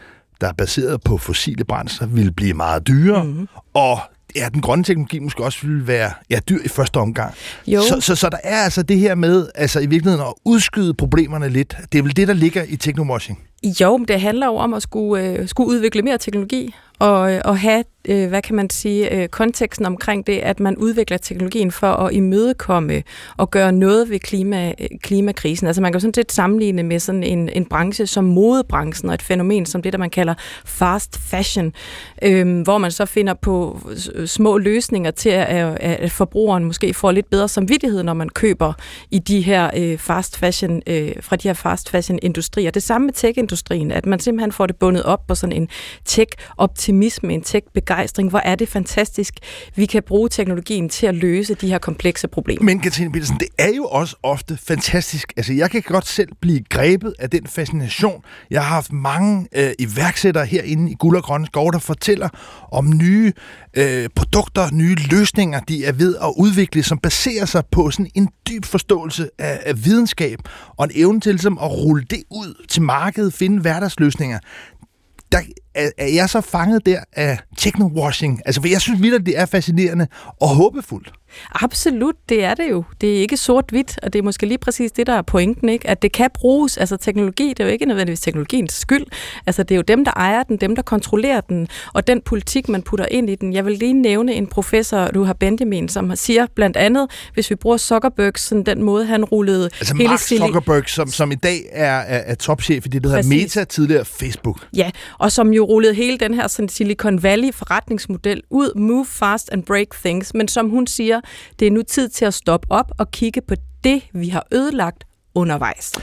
[0.41, 3.47] der er baseret på fossile brændsler, ville blive meget dyrere, mm-hmm.
[3.73, 3.99] og
[4.35, 7.33] ja, den grønne teknologi måske også ville være ja, dyr i første omgang.
[7.67, 7.81] Jo.
[7.81, 11.49] Så, så, så der er altså det her med altså i virkeligheden at udskyde problemerne
[11.49, 11.77] lidt.
[11.91, 13.39] Det er vel det, der ligger i teknomwashing.
[13.81, 17.41] Jo, men det handler jo om at skulle, øh, skulle udvikle mere teknologi og, øh,
[17.45, 21.71] og have øh, hvad kan man sige, øh, konteksten omkring det, at man udvikler teknologien
[21.71, 23.03] for at imødekomme
[23.37, 25.67] og gøre noget ved klima, øh, klimakrisen.
[25.67, 29.21] Altså man kan sådan set sammenligne med sådan en, en branche som modebranchen og et
[29.21, 30.33] fænomen som det, der man kalder
[30.65, 31.73] fast fashion,
[32.21, 33.79] øh, hvor man så finder på
[34.15, 38.73] øh, små løsninger til, at, at forbrugeren måske får lidt bedre samvittighed, når man køber
[39.11, 42.71] i de her øh, fast fashion, øh, fra de her fast fashion industrier.
[42.71, 45.69] Det samme med tech-industrien, at man simpelthen får det bundet op på sådan en
[46.05, 46.31] tech
[46.89, 48.29] optimisme, en tech begejstring.
[48.29, 49.33] Hvor er det fantastisk,
[49.75, 52.63] vi kan bruge teknologien til at løse de her komplekse problemer.
[52.63, 55.33] Men Katrine Petersen, det er jo også ofte fantastisk.
[55.37, 58.23] Altså, jeg kan godt selv blive grebet af den fascination.
[58.51, 62.29] Jeg har haft mange øh, iværksættere herinde i Guld og Grønne Skov, der fortæller
[62.71, 63.33] om nye
[63.73, 68.29] øh, produkter, nye løsninger, de er ved at udvikle, som baserer sig på sådan en
[68.49, 70.39] dyb forståelse af, af videnskab
[70.77, 74.39] og en evne til ligesom, at rulle det ud til markedet, finde hverdagsløsninger
[75.31, 75.39] der
[75.79, 78.39] er, er jeg så fanget der af techno-washing?
[78.45, 80.07] Altså, for jeg synes vildt, det er fascinerende
[80.41, 81.11] og håbefuldt.
[81.51, 82.83] Absolut, det er det jo.
[83.01, 85.89] Det er ikke sort-hvidt, og det er måske lige præcis det, der er pointen, ikke?
[85.89, 86.77] at det kan bruges.
[86.77, 89.05] Altså teknologi, det er jo ikke nødvendigvis teknologiens skyld.
[89.45, 92.69] Altså det er jo dem, der ejer den, dem, der kontrollerer den, og den politik,
[92.69, 93.53] man putter ind i den.
[93.53, 97.55] Jeg vil lige nævne en professor, du har Benjamin, som siger blandt andet, hvis vi
[97.55, 101.65] bruger Zuckerberg, sådan den måde, han rullede Altså hele Mark Zuckerberg, som, som i dag
[101.71, 103.29] er, er, er topchef i det, der hedder.
[103.29, 104.67] Meta, tidligere Facebook.
[104.75, 109.49] Ja, og som jo rullede hele den her sådan Silicon Valley forretningsmodel ud, move fast
[109.51, 111.18] and break things, men som hun siger,
[111.59, 115.03] det er nu tid til at stoppe op og kigge på det, vi har ødelagt
[115.35, 115.93] undervejs.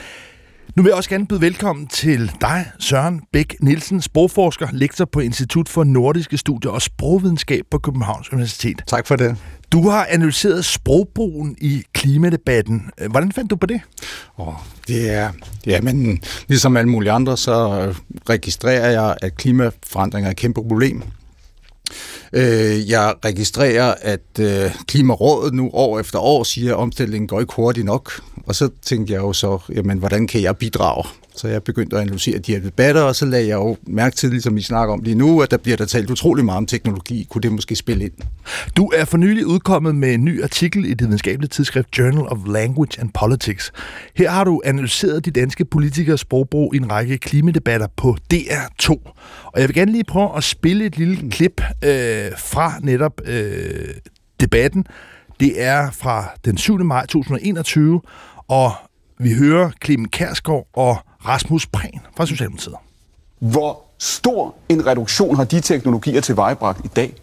[0.76, 5.20] Nu vil jeg også gerne byde velkommen til dig, Søren Bæk Nielsen, sprogforsker, lektor på
[5.20, 8.82] Institut for Nordiske Studier og Sprogvidenskab på Københavns Universitet.
[8.86, 9.36] Tak for det.
[9.72, 12.90] Du har analyseret sprogbrugen i klimadebatten.
[13.10, 13.80] Hvordan fandt du på det?
[14.36, 14.54] Oh,
[14.88, 15.30] det er,
[15.66, 17.94] ja, men ligesom alle mulige andre, så
[18.28, 21.02] registrerer jeg, at klimaforandringer er et kæmpe problem.
[22.32, 27.52] Øh, Jeg registrerer, at øh, Klimarådet nu år efter år siger, at omstillingen går ikke
[27.56, 28.20] hurtigt nok.
[28.46, 31.04] Og så tænkte jeg jo så, jamen, hvordan kan jeg bidrage?
[31.36, 34.30] Så jeg begyndte at analysere de her debatter, og så lagde jeg jo mærke til,
[34.30, 37.26] ligesom vi snakker om lige nu, at der bliver der talt utrolig meget om teknologi.
[37.30, 38.12] Kunne det måske spille ind?
[38.76, 42.38] Du er for nylig udkommet med en ny artikel i det videnskabelige tidsskrift Journal of
[42.46, 43.72] Language and Politics.
[44.14, 48.90] Her har du analyseret de danske politikers sprogbrug i en række klimadebatter på DR2.
[49.44, 53.88] Og jeg vil gerne lige prøve at spille et lille klip øh, fra netop øh,
[54.40, 54.84] debatten.
[55.40, 56.84] Det er fra den 7.
[56.84, 58.00] maj 2021,
[58.48, 58.72] og
[59.18, 62.74] vi hører Clemen Kærsgaard og Rasmus Prehn fra Socialdemokratiet.
[63.38, 67.14] Hvor stor en reduktion har de teknologier tilvejebragt i dag?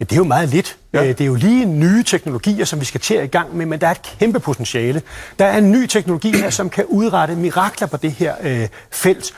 [0.00, 0.76] Ja, det er jo meget lidt.
[0.92, 1.02] Ja.
[1.02, 1.08] Ja.
[1.08, 3.80] Det er jo lige nye teknologier, som vi skal til at i gang med, men
[3.80, 5.02] der er et kæmpe potentiale.
[5.38, 9.34] Der er en ny teknologi her, som kan udrette mirakler på det her øh, felt.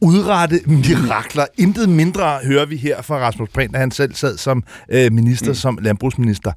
[0.00, 1.46] Udrette mirakler.
[1.58, 5.48] Intet mindre hører vi her fra Rasmus Prehn, da han selv sad som øh, minister,
[5.48, 5.54] mm.
[5.54, 6.52] som landbrugsminister.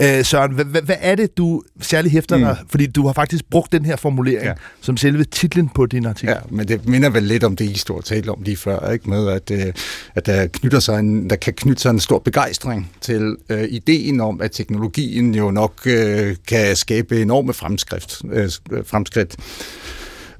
[0.00, 2.42] Øh, Søren, hvad, hvad, hvad er det, du særlig hæfter mm.
[2.42, 2.56] dig?
[2.68, 4.52] Fordi du har faktisk brugt den her formulering ja.
[4.80, 6.34] Som selve titlen på din artikel.
[6.34, 8.90] Ja, men det minder vel lidt om det, I stod og talte om lige før,
[8.92, 9.10] ikke?
[9.10, 9.72] med at, øh,
[10.14, 14.20] at der, knytter sig en, der kan knytte sig en stor begejstring til øh, ideen
[14.20, 18.22] om, at teknologien jo nok øh, kan skabe enorme fremskridt.
[18.32, 18.50] Øh,
[18.86, 19.36] fremskridt.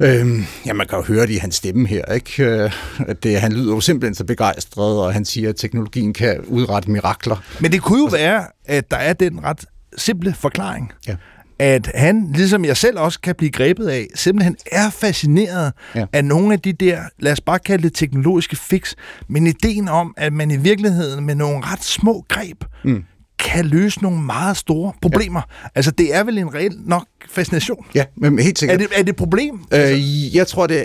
[0.00, 2.44] Øhm, ja, man kan jo høre det i hans stemme her, ikke?
[2.44, 6.40] Øh, at det, han lyder jo simpelthen så begejstret, og han siger, at teknologien kan
[6.40, 7.36] udrette mirakler.
[7.60, 9.64] Men det kunne jo være, at der er den ret
[9.96, 10.92] simple forklaring.
[11.08, 11.16] Ja.
[11.58, 16.06] At han, ligesom jeg selv også kan blive grebet af, simpelthen er fascineret ja.
[16.12, 18.94] Af nogle af de der, lad os bare kalde det teknologiske fix,
[19.28, 23.04] men ideen om, at man i virkeligheden med nogle ret små greb, mm.
[23.46, 25.40] Kan løse nogle meget store problemer.
[25.64, 25.68] Ja.
[25.74, 27.86] Altså, det er vel en reel nok fascination.
[27.94, 28.78] Ja, men helt Er sikkert.
[28.80, 29.60] det, er det et problem?
[29.74, 30.84] Øh, jeg tror, det,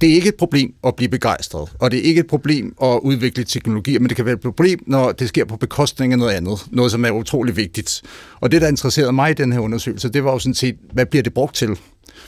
[0.00, 3.00] det er ikke et problem at blive begejstret, og det er ikke et problem at
[3.02, 6.32] udvikle teknologier, men det kan være et problem, når det sker på bekostning af noget
[6.32, 8.02] andet, noget som er utrolig vigtigt.
[8.40, 11.06] Og det, der interesserede mig i den her undersøgelse, det var jo sådan set, hvad
[11.06, 11.68] bliver det brugt til?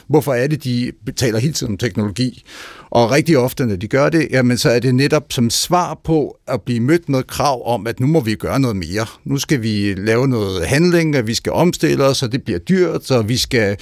[0.07, 2.43] Hvorfor er det, de betaler hele tiden om teknologi?
[2.89, 6.37] Og rigtig ofte, når de gør det, jamen, så er det netop som svar på
[6.47, 9.05] at blive mødt med krav om, at nu må vi gøre noget mere.
[9.23, 13.11] Nu skal vi lave noget handling, og vi skal omstille os, og det bliver dyrt,
[13.11, 13.77] og vi skal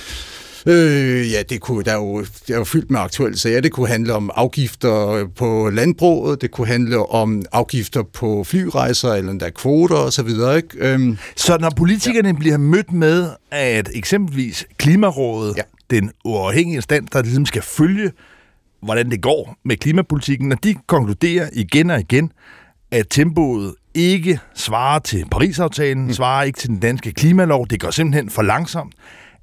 [0.67, 3.61] Øh, ja, det kunne, der er jo, det er jo fyldt med aktuelle sager.
[3.61, 9.31] Det kunne handle om afgifter på landbruget, det kunne handle om afgifter på flyrejser, eller
[9.31, 10.29] endda kvoter osv.
[10.29, 10.67] Ikke?
[10.75, 12.33] Øhm, Så når politikerne ja.
[12.33, 15.61] bliver mødt med, at eksempelvis Klimarådet, ja.
[15.93, 18.11] Den uafhængige stand, der ligesom skal følge,
[18.81, 22.31] hvordan det går med klimapolitikken, når de konkluderer igen og igen,
[22.91, 26.13] at tempoet ikke svarer til Paris-aftalen, mm.
[26.13, 28.93] svarer ikke til den danske klimalov, det går simpelthen for langsomt,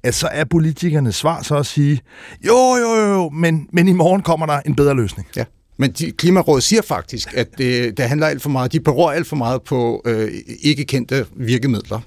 [0.03, 2.01] at så er politikernes svar så at sige,
[2.47, 5.27] jo, jo, jo, jo, men, men i morgen kommer der en bedre løsning.
[5.35, 5.43] ja.
[5.77, 9.27] Men de, Klimarådet siger faktisk, at det, det handler alt for meget, de beror alt
[9.27, 11.99] for meget på øh, ikke kendte virkemidler.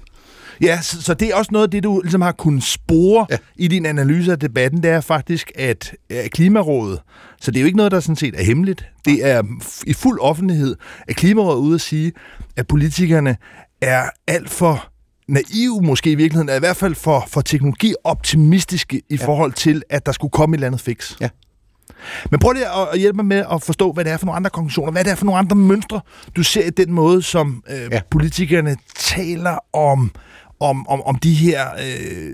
[0.61, 3.37] Ja, så, så det er også noget af det, du ligesom har kunnet spore ja.
[3.55, 6.99] I din analyse af debatten, det er faktisk, at, at Klimarådet,
[7.41, 9.43] så det er jo ikke noget, der sådan set er hemmeligt, det er
[9.87, 10.75] i fuld offentlighed,
[11.07, 12.11] at Klimarådet er ude at sige,
[12.57, 13.37] at politikerne
[13.81, 14.87] er alt for
[15.27, 19.27] naive måske i virkeligheden, er i hvert fald for, for teknologioptimistiske i ja.
[19.27, 21.15] forhold til, at der skulle komme et eller andet fix.
[21.21, 21.29] Ja.
[22.31, 24.49] Men prøv lige at, hjælpe mig med at forstå, hvad det er for nogle andre
[24.49, 26.01] konklusioner, hvad det er for nogle andre mønstre,
[26.35, 27.87] du ser i den måde, som øh.
[27.91, 28.01] Ja.
[28.11, 30.11] politikerne taler om,
[30.59, 32.31] om, om, om de her øh,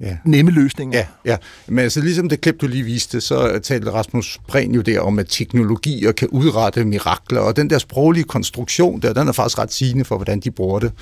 [0.00, 0.16] Ja.
[0.24, 0.98] nemme løsninger.
[0.98, 1.36] Ja, ja.
[1.68, 5.18] Men altså ligesom det klip, du lige viste, så talte Rasmus Prehn jo der om,
[5.18, 9.72] at teknologier kan udrette mirakler, og den der sproglige konstruktion der, den er faktisk ret
[9.72, 10.92] sigende for, hvordan de bruger det.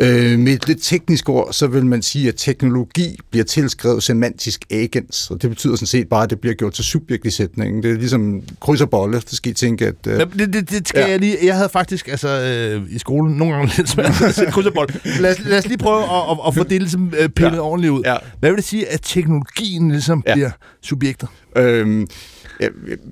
[0.00, 4.64] Øh, med et lidt teknisk ord, så vil man sige, at teknologi bliver tilskrevet semantisk
[4.70, 7.82] agens, og det betyder sådan set bare, at det bliver gjort til subjekt i sætningen.
[7.82, 9.94] Det er ligesom kryds og bolle, det skal I tænke, at...
[10.06, 11.08] Øh, Det, det, det skal ja.
[11.08, 11.36] Jeg lige...
[11.42, 14.74] Jeg havde faktisk altså, øh, i skolen nogle gange lidt svært at sætte kryds og
[14.74, 15.20] bold.
[15.20, 17.60] Lad os, lad os lige prøve at, at, at få det ligesom, øh, pillet ja.
[17.60, 18.02] ordentligt ud.
[18.04, 18.16] Ja.
[18.40, 20.34] Hvad vil det sige, at teknologien ligesom ja.
[20.34, 20.50] Bliver
[20.82, 21.28] subjektet?
[21.56, 22.06] Øhm,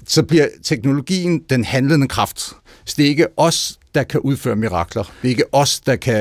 [0.07, 2.41] så bliver teknologien den handlende kraft.
[2.85, 5.03] Så det er ikke os, der kan udføre mirakler.
[5.03, 6.15] Det er ikke os, der kan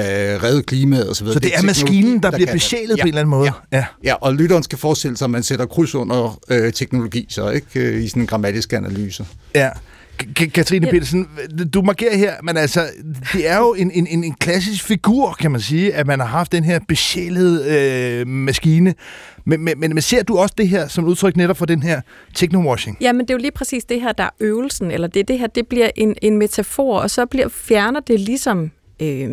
[0.44, 1.28] redde klimaet osv.
[1.28, 3.04] Så det er maskinen, der, bliver besjælet ja.
[3.04, 3.52] på en eller anden måde?
[3.72, 3.78] Ja.
[3.78, 3.86] ja.
[4.04, 7.80] Ja, og lytteren skal forestille sig, at man sætter kryds under øh, teknologi, så ikke
[7.80, 9.26] øh, i sådan en grammatisk analyse.
[9.56, 9.70] Ja.
[10.24, 10.92] K- Katrine Ja.
[10.92, 11.28] Petersen,
[11.74, 12.88] du markerer her, men altså,
[13.34, 16.52] det er jo en, en, en, klassisk figur, kan man sige, at man har haft
[16.52, 17.66] den her besjælede
[18.22, 18.94] øh, maskine.
[19.46, 22.02] Men, men, men ser du også det her som udtryk netop for den her
[22.38, 22.98] techno-washing?
[23.02, 25.40] Ja, men det er jo lige præcis det her, der er øvelsen, eller det, det
[25.40, 28.72] her, det bliver en, en metafor, og så bliver, fjerner det ligesom...
[29.02, 29.30] Øh,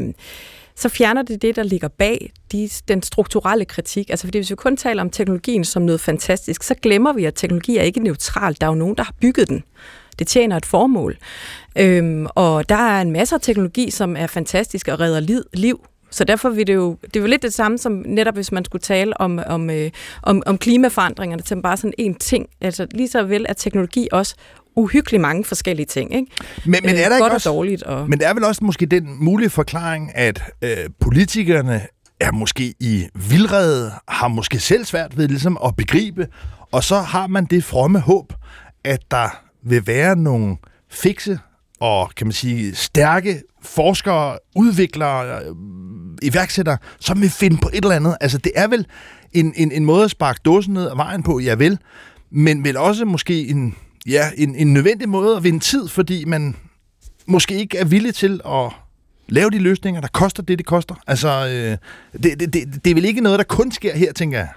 [0.77, 4.11] så fjerner det det, der ligger bag de, den strukturelle kritik.
[4.11, 7.35] Altså fordi hvis vi kun taler om teknologien som noget fantastisk, så glemmer vi, at
[7.35, 8.61] teknologi er ikke neutralt.
[8.61, 9.65] Der er jo nogen, der har bygget den.
[10.23, 11.17] Det tjener et formål.
[11.79, 15.87] Øhm, og der er en masse af teknologi, som er fantastisk og redder liv, liv.
[16.11, 18.65] Så derfor vil det jo, det er jo lidt det samme som netop, hvis man
[18.65, 19.91] skulle tale om, om, øh,
[20.23, 22.47] om, om klimaforandringerne, som bare sådan en ting.
[22.61, 24.35] Altså lige så vel er teknologi også
[24.77, 26.15] uhyggeligt mange forskellige ting.
[26.15, 26.27] Ikke?
[26.65, 27.83] Men, men er der Øh, ikke godt også, og dårligt.
[27.83, 28.11] Og...
[28.11, 31.81] Men der er vel også måske den mulige forklaring, at øh, politikerne
[32.21, 36.27] er måske i vildrede, har måske selv svært ved ligesom at begribe,
[36.73, 38.33] og så har man det fromme håb,
[38.85, 40.57] at der vil være nogle
[40.91, 41.39] fikse
[41.81, 45.55] og kan man sige stærke forskere, udviklere, øh,
[46.23, 48.17] iværksættere, som vil finde på et eller andet.
[48.21, 48.87] Altså det er vel
[49.33, 51.79] en, en, en måde at sparke dåsen ned ad vejen på, ja vel,
[52.31, 56.57] men vel også måske en, ja, en, en nødvendig måde at vinde tid, fordi man
[57.27, 58.73] måske ikke er villig til at
[59.29, 60.95] lave de løsninger, der koster det, det koster.
[61.07, 61.77] Altså, øh,
[62.23, 64.49] det, det, det, det er vel ikke noget, der kun sker her, tænker jeg.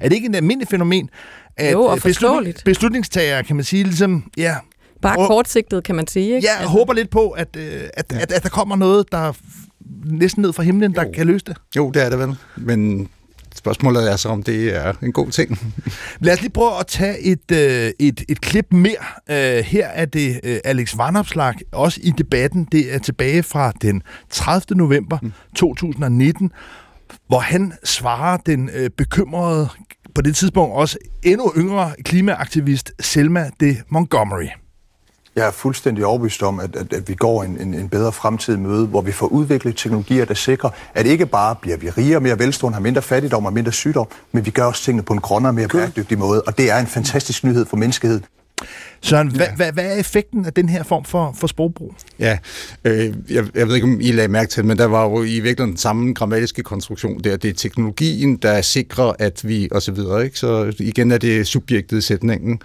[0.00, 1.10] Er det ikke et almindeligt fænomen,
[1.56, 4.56] at Jo, og øh, beslutning, beslutningstagere, kan man sige, ligesom, ja,
[5.02, 6.36] Bare og- kortsigtet, kan man sige.
[6.36, 6.48] Ikke?
[6.58, 9.32] jeg håber lidt på, at, øh, at, at, at der kommer noget, der
[10.04, 11.10] næsten ned fra himlen, der Jo.
[11.14, 11.56] kan løse det.
[11.76, 12.36] Jo, det er det vel.
[12.56, 13.08] Men
[13.56, 15.58] spørgsmålet er så, om det er en god ting.
[16.20, 18.96] Lad os lige prøve at tage et, øh, et, et klip mere.
[19.30, 22.68] Øh, her er det øh, Alex Vanopslag, også i debatten.
[22.72, 24.76] Det er tilbage fra den 30.
[24.76, 25.32] november mm.
[25.56, 26.52] 2019,
[27.30, 29.68] hvor han svarer den øh, bekymrede,
[30.14, 34.48] på det tidspunkt også endnu yngre klimaaktivist Selma de Montgomery.
[35.36, 38.56] Jeg er fuldstændig overbevist om, at, at, at vi går en, en, en bedre fremtid
[38.56, 42.38] møde, hvor vi får udviklet teknologier, der sikrer, at ikke bare bliver vi rigere, mere
[42.38, 45.52] velstående, har mindre fattigdom og mindre sygdom, men vi gør også tingene på en grønnere,
[45.52, 46.42] mere bæredygtig måde.
[46.42, 48.24] Og det er en fantastisk nyhed for menneskeheden.
[49.02, 51.94] Søren, hvad, hvad, hvad er effekten af den her form for, for sprogbrug?
[52.18, 52.38] Ja,
[52.84, 55.22] øh, jeg, jeg ved ikke, om I lagde mærke til det, men der var jo
[55.22, 57.36] i virkeligheden den samme grammatiske konstruktion der.
[57.36, 60.38] Det er teknologien, der sikrer, at vi, og så videre, ikke?
[60.38, 62.60] Så igen er det subjektet i sætningen.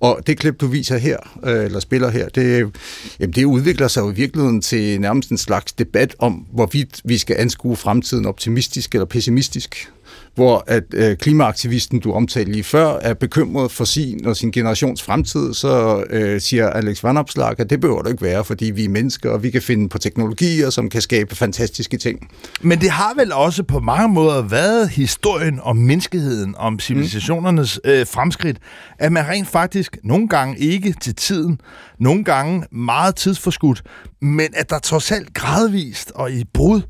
[0.00, 2.76] Og det klip, du viser her, øh, eller spiller her, det,
[3.20, 7.18] jamen, det udvikler sig jo i virkeligheden til nærmest en slags debat om, hvorvidt vi
[7.18, 9.90] skal anskue fremtiden optimistisk eller pessimistisk
[10.34, 15.02] hvor at øh, klimaaktivisten, du omtalte lige før, er bekymret for sin og sin generations
[15.02, 15.68] fremtid, så
[16.10, 19.30] øh, siger Alex Van Opslag, at det behøver det ikke være, fordi vi er mennesker,
[19.30, 22.28] og vi kan finde på teknologier, som kan skabe fantastiske ting.
[22.60, 28.06] Men det har vel også på mange måder været historien om menneskeheden, om civilisationernes øh,
[28.06, 28.58] fremskridt,
[28.98, 31.60] at man rent faktisk nogle gange ikke til tiden,
[31.98, 33.82] nogle gange meget tidsforskudt,
[34.20, 36.82] men at der trods alt gradvist og i brud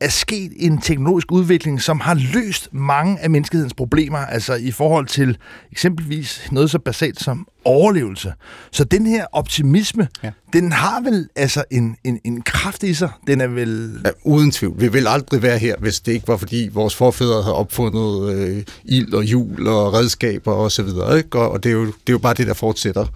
[0.00, 5.06] er sket en teknologisk udvikling, som har løst mange af menneskehedens problemer, altså i forhold
[5.06, 5.36] til
[5.72, 8.32] eksempelvis noget så basalt som overlevelse.
[8.70, 10.30] Så den her optimisme, ja.
[10.52, 13.10] Den har vel altså en, en, en kraft i sig.
[13.26, 14.00] Den er vel...
[14.04, 14.80] Ja, uden tvivl.
[14.80, 18.62] Vi vil aldrig være her, hvis det ikke var, fordi vores forfædre havde opfundet øh,
[18.84, 21.18] ild og hjul og redskaber og så videre.
[21.18, 21.38] Ikke?
[21.38, 23.06] Og, og det, er jo, det er jo bare det, der fortsætter.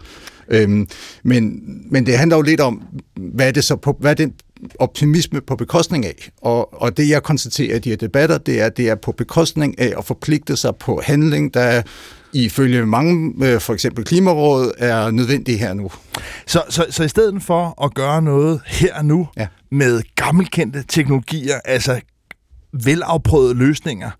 [0.48, 0.88] Øhm,
[1.22, 2.82] men, men det handler jo lidt om,
[3.16, 4.32] hvad er det så hvad er den
[4.78, 6.30] optimisme på bekostning af?
[6.42, 9.78] Og, og det, jeg konstaterer i de her debatter, det er, det er på bekostning
[9.78, 11.82] af at forpligte sig på handling, der
[12.32, 15.90] ifølge mange, øh, for eksempel Klimarådet, er nødvendig her nu.
[16.46, 19.28] Så, så, så i stedet for at gøre noget her nu.
[19.36, 19.46] Ja.
[19.70, 22.00] med gammelkendte teknologier, altså
[22.84, 24.10] velafprøvede løsninger,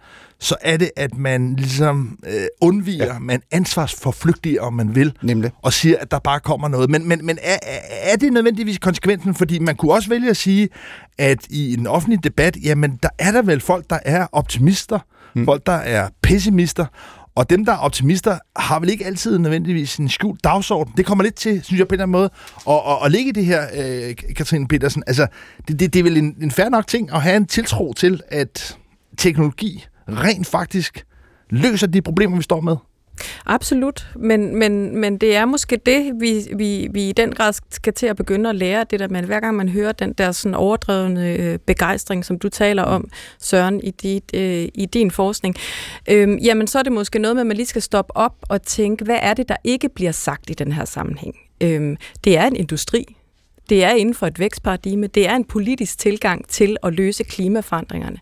[0.43, 3.19] så er det, at man ligesom øh, undviger, ja.
[3.19, 5.51] man ansvarsforflygtiger, om man vil, Nemlig.
[5.63, 6.91] og siger, at der bare kommer noget.
[6.91, 7.59] Men, men, men er,
[8.03, 9.35] er det nødvendigvis konsekvensen?
[9.35, 10.69] Fordi man kunne også vælge at sige,
[11.19, 14.99] at i en offentlig debat, jamen der er der vel folk, der er optimister,
[15.35, 15.45] mm.
[15.45, 16.87] folk, der er pessimister,
[17.35, 20.93] Og dem, der er optimister, har vel ikke altid nødvendigvis en skjult dagsorden.
[20.97, 22.31] Det kommer lidt til, synes jeg på en eller anden måde,
[22.69, 25.03] at, at, at ligge i det her, øh, Katrine Petersen.
[25.07, 25.27] Altså,
[25.69, 28.21] det, det, det er vel en, en fair nok ting at have en tiltro til,
[28.29, 28.77] at
[29.19, 31.07] teknologi rent faktisk
[31.51, 32.77] løser de problemer, vi står med.
[33.47, 37.93] Absolut, men, men, men det er måske det, vi, vi, vi i den grad skal
[37.93, 40.55] til at begynde at lære, det der med, hver gang man hører den der sådan
[40.55, 43.09] overdrevne øh, begejstring, som du taler om,
[43.39, 45.57] Søren, i, dit, øh, i din forskning,
[46.09, 48.63] øh, jamen så er det måske noget med, at man lige skal stoppe op og
[48.63, 51.35] tænke, hvad er det, der ikke bliver sagt i den her sammenhæng?
[51.61, 53.17] Øh, det er en industri,
[53.73, 55.07] det er inden for et vækstparadigme.
[55.07, 58.17] Det er en politisk tilgang til at løse klimaforandringerne.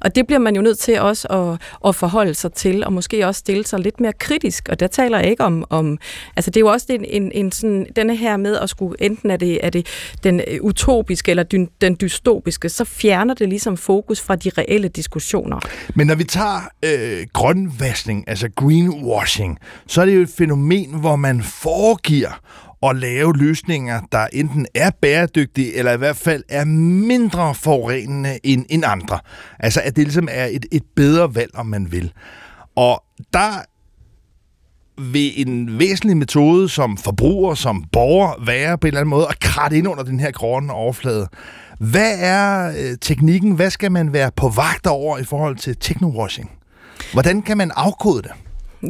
[0.00, 3.26] Og det bliver man jo nødt til også at, at forholde sig til, og måske
[3.26, 4.68] også stille sig lidt mere kritisk.
[4.68, 5.64] Og der taler jeg ikke om...
[5.70, 5.98] om
[6.36, 8.96] altså det er jo også en, en, en sådan, denne her med at skulle...
[9.02, 9.86] Enten er det, er det
[10.24, 14.88] den øh, utopiske eller den, den dystopiske, så fjerner det ligesom fokus fra de reelle
[14.88, 15.60] diskussioner.
[15.94, 21.16] Men når vi tager øh, grønvaskning, altså greenwashing, så er det jo et fænomen, hvor
[21.16, 22.40] man foregiver
[22.82, 28.66] at lave løsninger, der enten er bæredygtige, eller i hvert fald er mindre forurenende end,
[28.68, 29.18] end andre.
[29.58, 32.12] Altså at det ligesom er et, et bedre valg, om man vil.
[32.76, 33.02] Og
[33.32, 33.64] der
[35.12, 39.40] vil en væsentlig metode som forbruger, som borger, være på en eller anden måde at
[39.40, 41.28] kratte ind under den her grønne overflade.
[41.78, 43.52] Hvad er øh, teknikken?
[43.52, 46.50] Hvad skal man være på vagt over i forhold til technowashing?
[47.12, 48.30] Hvordan kan man afkode det?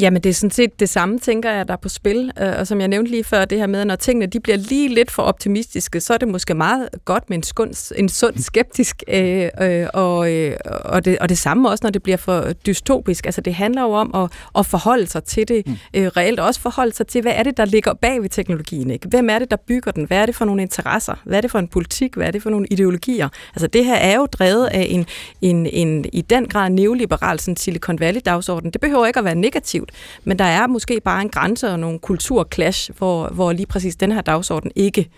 [0.00, 2.32] Jamen, det er sådan set det samme, tænker jeg, der er på spil.
[2.40, 4.56] Øh, og som jeg nævnte lige før, det her med, at når tingene de bliver
[4.56, 8.38] lige lidt for optimistiske, så er det måske meget godt med en, skund, en sund
[8.38, 9.02] skeptisk.
[9.08, 13.26] Øh, øh, og, øh, og, det, og det samme også, når det bliver for dystopisk.
[13.26, 15.76] Altså, det handler jo om at, at forholde sig til det mm.
[15.94, 18.90] øh, reelt, og også forholde sig til, hvad er det, der ligger bag ved teknologien?
[18.90, 19.08] Ikke?
[19.08, 20.04] Hvem er det, der bygger den?
[20.04, 21.14] Hvad er det for nogle interesser?
[21.24, 22.14] Hvad er det for en politik?
[22.14, 23.28] Hvad er det for nogle ideologier?
[23.54, 25.06] Altså, det her er jo drevet af en,
[25.40, 28.70] en, en i den grad neoliberal sådan Silicon Valley-dagsorden.
[28.70, 30.24] Det behøver ikke at være negativt negativt.
[30.24, 34.12] Men der er måske bare en grænse og nogle kulturclash, hvor, hvor lige præcis den
[34.12, 35.08] her dagsorden ikke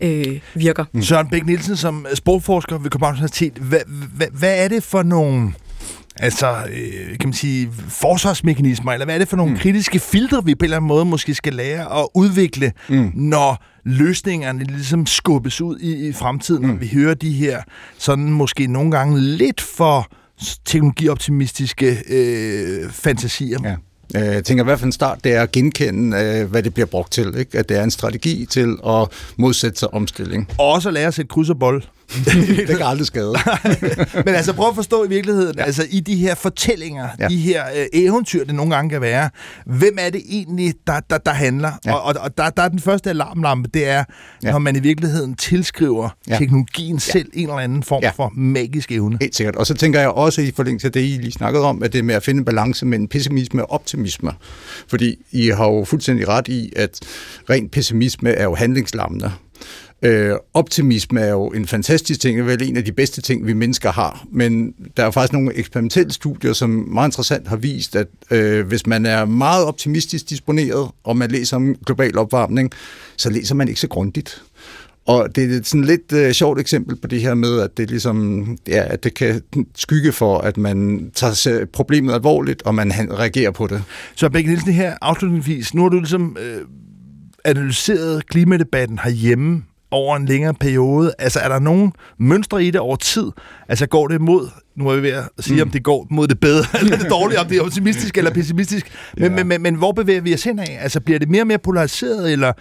[0.00, 0.84] øh, virker.
[0.92, 1.02] Mm.
[1.02, 3.80] Søren Bæk Nielsen, som sprogforsker ved Københavns Universitet, hvad,
[4.16, 5.52] hvad, hvad er det for nogle
[6.16, 9.58] altså, øh, kan man sige, forsvarsmekanismer, eller hvad er det for nogle mm.
[9.58, 13.12] kritiske filtre, vi på en eller anden måde måske skal lære at udvikle, mm.
[13.14, 16.68] når løsningerne ligesom skubbes ud i, i fremtiden, mm.
[16.68, 17.62] når vi hører de her
[17.98, 20.08] sådan måske nogle gange lidt for
[20.64, 23.58] teknologioptimistiske øh, fantasier.
[23.64, 23.76] Ja.
[24.16, 26.86] Øh, jeg tænker hvad for en start, det er at genkende, øh, hvad det bliver
[26.86, 27.34] brugt til.
[27.38, 27.58] Ikke?
[27.58, 30.48] At det er en strategi til at modsætte sig omstilling.
[30.58, 31.82] Og også lære at sætte kryds og bold.
[32.68, 33.34] det kan aldrig skade.
[34.24, 35.64] Men altså prøv at forstå i virkeligheden, ja.
[35.64, 37.28] altså i de her fortællinger, ja.
[37.28, 39.30] de her øh, eventyr, det nogle gange kan være,
[39.66, 41.72] hvem er det egentlig, der, der, der handler?
[41.84, 41.92] Ja.
[41.92, 44.04] Og, og, og der, der er den første alarmlampe, det er,
[44.42, 44.50] ja.
[44.50, 46.38] når man i virkeligheden tilskriver ja.
[46.38, 47.12] teknologien ja.
[47.12, 48.10] selv en eller anden form ja.
[48.10, 49.18] for magisk evne.
[49.20, 49.56] Helt sikkert.
[49.56, 52.04] Og så tænker jeg også i forlængelse af det, I lige snakkede om, at det
[52.04, 54.32] med at finde en balance mellem pessimisme og optimisme.
[54.88, 57.00] Fordi I har jo fuldstændig ret i, at
[57.50, 59.32] ren pessimisme er jo handlingslammende.
[60.02, 63.46] Øh, optimisme er jo en fantastisk ting, det er vel en af de bedste ting,
[63.46, 64.24] vi mennesker har.
[64.32, 68.86] Men der er faktisk nogle eksperimentelle studier, som meget interessant har vist, at øh, hvis
[68.86, 72.70] man er meget optimistisk disponeret, og man læser om global opvarmning,
[73.16, 74.42] så læser man ikke så grundigt.
[75.06, 78.46] Og det er sådan lidt øh, sjovt eksempel på det her med, at det ligesom,
[78.68, 79.42] ja, at det kan
[79.74, 83.82] skygge for, at man tager problemet alvorligt, og man reagerer på det.
[84.14, 86.60] Så Bæk Nielsen her afslutningsvis, nu har du ligesom øh,
[87.44, 91.14] analyseret klimadebatten herhjemme over en længere periode?
[91.18, 93.30] Altså, er der nogen mønstre i det over tid?
[93.68, 95.62] Altså, går det mod, nu er vi ved at sige, mm.
[95.62, 98.92] om det går mod det bedre, eller det dårlige, om det er optimistisk eller pessimistisk,
[99.14, 99.30] men, ja.
[99.30, 100.78] men, men, men hvor bevæger vi os hen af?
[100.80, 102.52] Altså, bliver det mere og mere polariseret, eller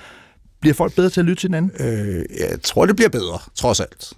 [0.62, 1.72] bliver folk bedre til at lytte til hinanden?
[1.80, 4.14] Øh, jeg tror, det bliver bedre, trods alt.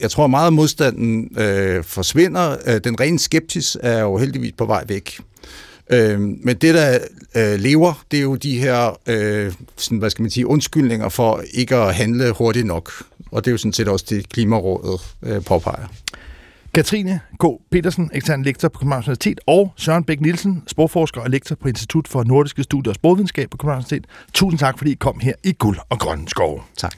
[0.00, 2.56] Jeg, tror, meget af modstanden øh, forsvinder.
[2.66, 5.20] Øh, den rene skeptis er jo heldigvis på vej væk.
[5.92, 6.98] Øh, men det, der
[7.36, 11.42] øh, lever, det er jo de her øh, sådan, hvad skal man sige, undskyldninger for
[11.54, 12.92] ikke at handle hurtigt nok.
[13.30, 15.86] Og det er jo sådan set også det, Klimarådet øh, påpeger.
[16.74, 17.44] Katrine K.
[17.70, 22.08] Petersen, ekstern lektor på Københavns Universitet, og Søren Bæk Nielsen, sprogforsker og lektor på Institut
[22.08, 24.06] for Nordiske Studier og Sprogvidenskab på Københavns Universitet.
[24.32, 26.64] Tusind tak, fordi I kom her i Guld og Grønne Skov.
[26.76, 26.96] Tak.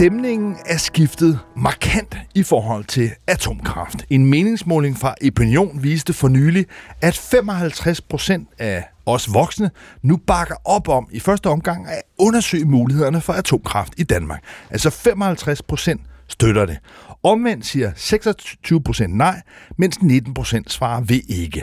[0.00, 4.06] Stemningen er skiftet markant i forhold til atomkraft.
[4.10, 6.66] En meningsmåling fra Opinion viste for nylig,
[7.00, 9.70] at 55 procent af os voksne
[10.02, 14.42] nu bakker op om i første omgang at undersøge mulighederne for atomkraft i Danmark.
[14.70, 16.78] Altså 55 procent støtter det.
[17.22, 19.42] Omvendt siger 26 procent nej,
[19.78, 21.62] mens 19 procent svarer ved ikke.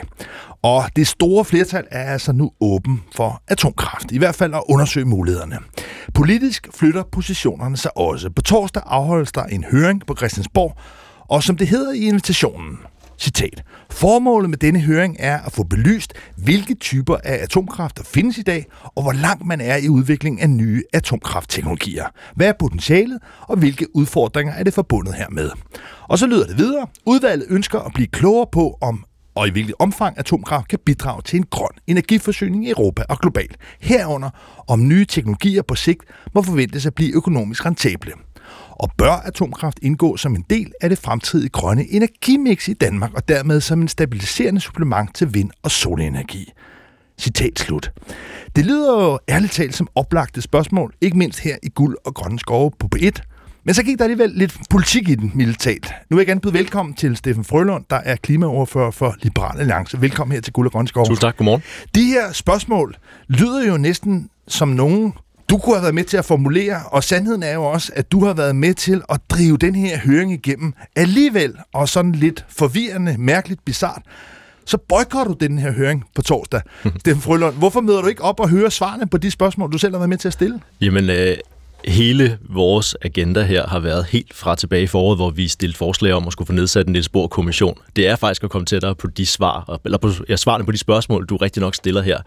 [0.62, 5.06] Og det store flertal er altså nu åben for atomkraft, i hvert fald at undersøge
[5.06, 5.58] mulighederne.
[6.14, 8.30] Politisk flytter positionerne sig også.
[8.30, 10.76] På torsdag afholdes der en høring på Christiansborg
[11.28, 12.78] Og som det hedder i invitationen,
[13.18, 18.38] citat, Formålet med denne høring er at få belyst, hvilke typer af atomkraft der findes
[18.38, 22.04] i dag, og hvor langt man er i udviklingen af nye atomkraftteknologier.
[22.34, 25.50] Hvad er potentialet, og hvilke udfordringer er det forbundet hermed?
[26.08, 26.86] Og så lyder det videre.
[27.06, 29.04] Udvalget ønsker at blive klogere på, om
[29.34, 33.56] og i hvilket omfang atomkraft kan bidrage til en grøn energiforsyning i Europa og globalt.
[33.80, 34.30] Herunder
[34.68, 36.04] om nye teknologier på sigt
[36.34, 38.12] må forventes at blive økonomisk rentable.
[38.78, 43.28] Og bør atomkraft indgå som en del af det fremtidige grønne energimix i Danmark, og
[43.28, 46.52] dermed som en stabiliserende supplement til vind- og solenergi.
[47.18, 47.92] Citat slut.
[48.56, 52.38] Det lyder jo ærligt talt som oplagte spørgsmål, ikke mindst her i Guld og Grønne
[52.38, 53.20] Skove på P1,
[53.64, 55.92] men så gik der alligevel lidt politik i den, militalt.
[56.10, 60.00] Nu vil jeg gerne byde velkommen til Steffen Frølund, der er klimaoverfører for Liberal Alliance.
[60.00, 61.06] Velkommen her til Guld og Grønne Skov.
[61.06, 61.62] Tusind tak, godmorgen.
[61.94, 62.96] De her spørgsmål
[63.28, 65.12] lyder jo næsten som nogen,
[65.50, 68.24] du kunne have været med til at formulere, og sandheden er jo også, at du
[68.24, 70.74] har været med til at drive den her høring igennem.
[70.96, 74.02] Alligevel, og sådan lidt forvirrende, mærkeligt, bizart,
[74.64, 76.60] så boykotter du den her høring på torsdag.
[77.00, 79.92] Steffen Frølund, hvorfor møder du ikke op og hører svarene på de spørgsmål, du selv
[79.92, 80.60] har været med til at stille?
[80.80, 81.36] Jamen, øh,
[81.84, 86.12] hele vores agenda her har været helt fra tilbage i foråret, hvor vi stillede forslag
[86.12, 87.78] om at skulle få nedsat en Niels kommission.
[87.96, 90.78] Det er faktisk at komme tættere på de svar, eller på ja, svarene på de
[90.78, 92.18] spørgsmål, du rigtig nok stiller her.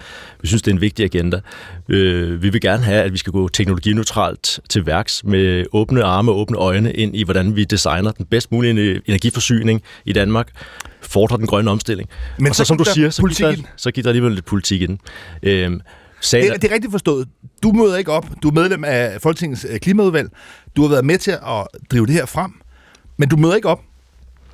[0.41, 1.41] Vi synes, det er en vigtig agenda.
[1.89, 6.31] Øh, vi vil gerne have, at vi skal gå teknologineutralt til værks med åbne arme
[6.31, 10.49] og åbne øjne ind i, hvordan vi designer den bedst mulige energiforsyning i Danmark
[11.01, 12.09] fordrer den grønne omstilling.
[12.37, 14.45] Men og så så, som du siger, så gik, der, så gik der alligevel lidt
[14.45, 14.99] politik i den.
[15.43, 15.81] Øhm,
[16.21, 17.27] sagen Det, det er rigtigt forstået.
[17.63, 18.25] Du møder ikke op.
[18.43, 20.29] Du er medlem af Folketingets øh, klimaudvalg.
[20.75, 22.51] Du har været med til at drive det her frem.
[23.17, 23.81] Men du møder ikke op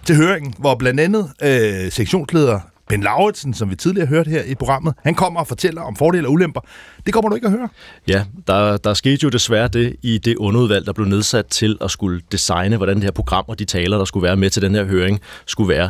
[0.05, 4.55] til høringen, hvor blandt andet øh, sektionsleder Ben Lauritsen, som vi tidligere hørte her i
[4.55, 6.61] programmet, han kommer og fortæller om fordele og ulemper.
[7.05, 7.69] Det kommer du ikke at høre.
[8.07, 11.91] Ja, der, der skete jo desværre det i det underudvalg, der blev nedsat til at
[11.91, 14.75] skulle designe, hvordan det her program og de taler, der skulle være med til den
[14.75, 15.89] her høring, skulle være.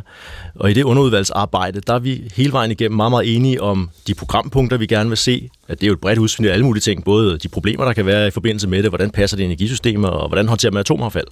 [0.56, 4.14] Og i det underudvalgsarbejde, der er vi hele vejen igennem meget, meget enige om de
[4.14, 5.50] programpunkter, vi gerne vil se.
[5.68, 7.94] At det er jo et bredt udsving af alle mulige ting, både de problemer, der
[7.94, 11.28] kan være i forbindelse med det, hvordan passer det energisystemer, og hvordan håndterer man atomaffald.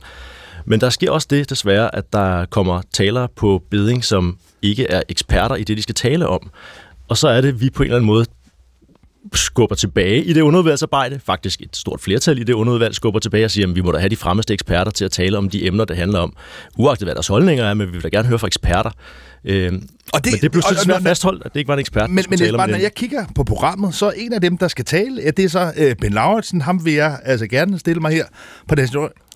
[0.65, 5.01] Men der sker også det desværre, at der kommer talere på beding, som ikke er
[5.09, 6.49] eksperter i det, de skal tale om.
[7.07, 8.25] Og så er det, at vi på en eller anden måde
[9.33, 11.19] skubber tilbage i det underudvalgsarbejde.
[11.25, 13.97] Faktisk et stort flertal i det underudvalg skubber tilbage og siger, at vi må da
[13.97, 16.33] have de fremmeste eksperter til at tale om de emner, det handler om.
[16.77, 18.91] Uagtet hvad deres holdninger er, men vi vil da gerne høre fra eksperter.
[19.45, 22.09] Øhm, Og det- men det blev desværre når- fastholdt, at det ikke var en ekspert,
[22.09, 24.85] Men, men bare, når jeg kigger på programmet, så er en af dem, der skal
[24.85, 26.61] tale, ja, det er så øh, Ben Lauritsen.
[26.61, 28.25] Ham vil jeg altså gerne stille mig her
[28.67, 28.75] på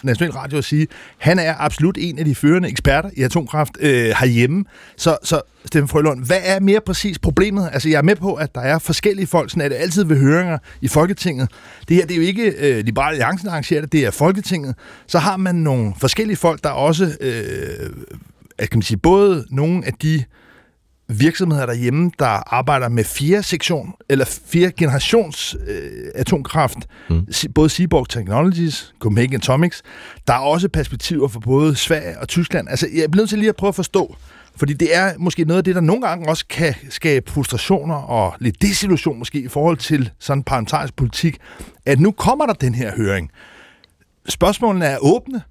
[0.04, 0.88] National, Radio at sige,
[1.18, 4.66] han er absolut en af de førende eksperter i atomkraft øh, herhjemme.
[4.97, 7.70] Så, så Steffen Frølund, hvad er mere præcis problemet?
[7.74, 10.18] Altså, jeg er med på, at der er forskellige folk, sådan er det altid ved
[10.18, 11.50] høringer i Folketinget.
[11.89, 14.76] Det her, det er jo ikke øh, Liberale Alliancen, der arrangerer det, det er Folketinget.
[15.08, 17.89] Så har man nogle forskellige folk, der også, øh,
[18.60, 20.24] kan man sige, både nogle af de
[21.10, 26.78] virksomheder derhjemme, der arbejder med fire sektion, eller fire generations øh, atomkraft,
[27.10, 27.28] mm.
[27.55, 29.82] både Seaborg Technologies, Copenhagen Atomics.
[30.28, 32.70] Der er også perspektiver for både Sverige og Tyskland.
[32.70, 34.16] Altså, jeg bliver nødt til lige at prøve at forstå,
[34.55, 38.36] fordi det er måske noget af det, der nogle gange også kan skabe frustrationer og
[38.39, 41.38] lidt desillusion måske i forhold til sådan parlamentarisk politik,
[41.86, 43.32] at nu kommer der den her høring.
[44.30, 45.41] Spørgsmålene er åbne.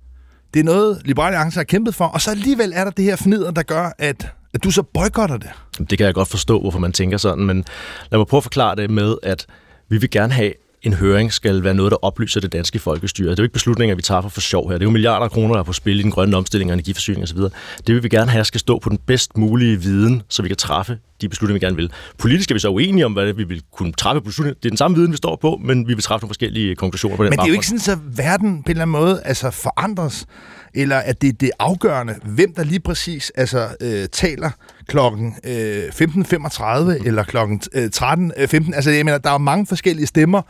[0.55, 3.17] Det er noget, Liberale Alliance har kæmpet for, og så alligevel er der det her
[3.17, 5.51] fnider, der gør, at, at du så boykotter det.
[5.91, 7.65] Det kan jeg godt forstå, hvorfor man tænker sådan, men
[8.11, 9.47] lad mig prøve at forklare det med, at
[9.89, 13.31] vi vil gerne have, en høring skal være noget, der oplyser det danske folkestyre.
[13.31, 14.79] Det er jo ikke beslutninger, vi tager for, sjov her.
[14.79, 16.75] Det er jo milliarder af kroner, der er på spil i den grønne omstilling og
[16.75, 17.39] energiforsyning osv.
[17.39, 20.57] Det vil vi gerne have, skal stå på den bedst mulige viden, så vi kan
[20.57, 21.93] træffe de beslutninger, vi gerne vil.
[22.19, 24.55] Politisk er vi så uenige om, hvad vi vil kunne træffe beslutninger.
[24.63, 27.17] Det er den samme viden, vi står på, men vi vil træffe nogle forskellige konklusioner
[27.17, 29.23] på den Men det er jo ikke sådan, at verden på en eller anden måde
[29.25, 30.27] altså forandres,
[30.75, 34.51] eller at det er det afgørende, hvem der lige præcis altså, øh, taler
[34.87, 38.75] klokken øh, 15.35 eller klokken øh, 13.15.
[38.75, 40.43] Altså, jeg mener, der er mange forskellige stemmer,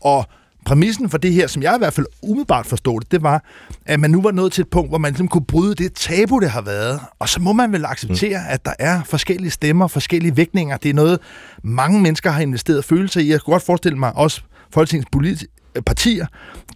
[0.00, 0.26] og
[0.64, 3.44] præmissen for det her, som jeg i hvert fald umiddelbart forstod det, det var,
[3.86, 6.38] at man nu var nået til et punkt, hvor man ligesom kunne bryde det tabu,
[6.38, 7.00] det har været.
[7.18, 8.46] Og så må man vel acceptere, mm.
[8.48, 10.76] at der er forskellige stemmer, forskellige vægtninger.
[10.76, 11.18] Det er noget,
[11.62, 13.28] mange mennesker har investeret følelser i.
[13.30, 14.40] Jeg kunne godt forestille mig også
[14.72, 16.26] Folketingets politi- partier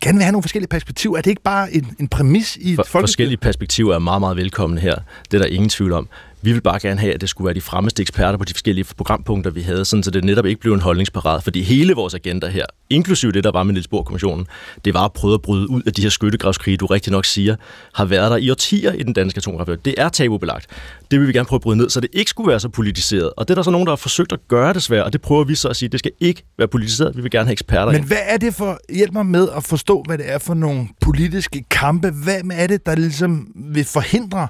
[0.01, 1.16] gerne vil have nogle forskellige perspektiver.
[1.16, 4.36] Er det ikke bare en, en præmis i et For, forskellige perspektiver er meget, meget
[4.36, 4.95] velkomne her.
[5.30, 6.09] Det er der ingen tvivl om.
[6.45, 8.86] Vi vil bare gerne have, at det skulle være de fremmeste eksperter på de forskellige
[8.97, 11.40] programpunkter, vi havde, sådan så det netop ikke blev en holdningsparade.
[11.40, 14.47] Fordi hele vores agenda her, inklusive det, der var med Niels Bohr-kommissionen,
[14.84, 17.57] det var at prøve at bryde ud af de her skyttegravskrige, du rigtig nok siger,
[17.95, 19.84] har været der i årtier i den danske atomkraft.
[19.84, 20.66] Det er tabubelagt.
[21.11, 23.30] Det vil vi gerne prøve at bryde ned, så det ikke skulle være så politiseret.
[23.36, 25.20] Og det er der så nogen, der har forsøgt at gøre det svært, og det
[25.20, 27.16] prøver vi så at sige, det skal ikke være politiseret.
[27.16, 28.07] Vi vil gerne have eksperter Men ind.
[28.07, 28.78] hvad er det for...
[28.95, 32.11] Hjælp mig med at forstå, hvad det er for nogle politiske kampe.
[32.11, 34.49] Hvad er det, der ligesom vil forhindre,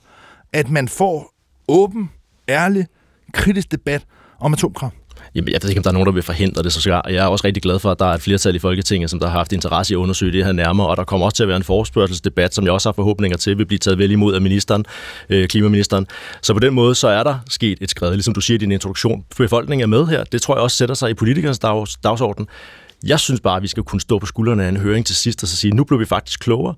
[0.52, 1.33] at man får
[1.68, 2.10] åben,
[2.48, 2.86] ærlig,
[3.32, 4.04] kritisk debat
[4.40, 4.94] om atomkraft?
[5.34, 7.26] Jamen, jeg ved ikke, om der er nogen, der vil forhindre det, så jeg er
[7.26, 9.52] også rigtig glad for, at der er et flertal i Folketinget, som der har haft
[9.52, 11.62] interesse i at undersøge det her nærmere, og der kommer også til at være en
[11.62, 14.84] forespørgselsdebat, som jeg også har forhåbninger til, vil blive taget vel imod af ministeren,
[15.30, 16.06] øh, klimaministeren.
[16.42, 18.72] Så på den måde, så er der sket et skridt, ligesom du siger i din
[18.72, 19.24] introduktion.
[19.36, 20.24] Befolkningen er med her.
[20.24, 22.46] Det tror jeg også sætter sig i politikernes dags, dagsorden.
[23.06, 25.42] Jeg synes bare, at vi skal kunne stå på skuldrene af en høring til sidst
[25.42, 26.74] og så sige, nu blev vi faktisk klogere.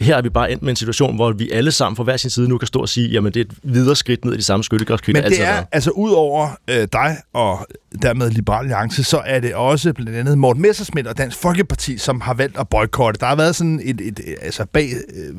[0.00, 2.30] Her er vi bare endt med en situation, hvor vi alle sammen fra hver sin
[2.30, 4.42] side nu kan stå og sige, jamen det er et videre skridt ned i de
[4.42, 5.66] samme skyttegravskrig, Men det er, været.
[5.72, 7.66] altså ud over øh, dig og
[8.02, 12.20] dermed Liberal Alliance, så er det også blandt andet Morten Messersmith og Dansk Folkeparti, som
[12.20, 13.20] har valgt at boykotte.
[13.20, 15.34] Der har været sådan et, et, et altså bag, øh,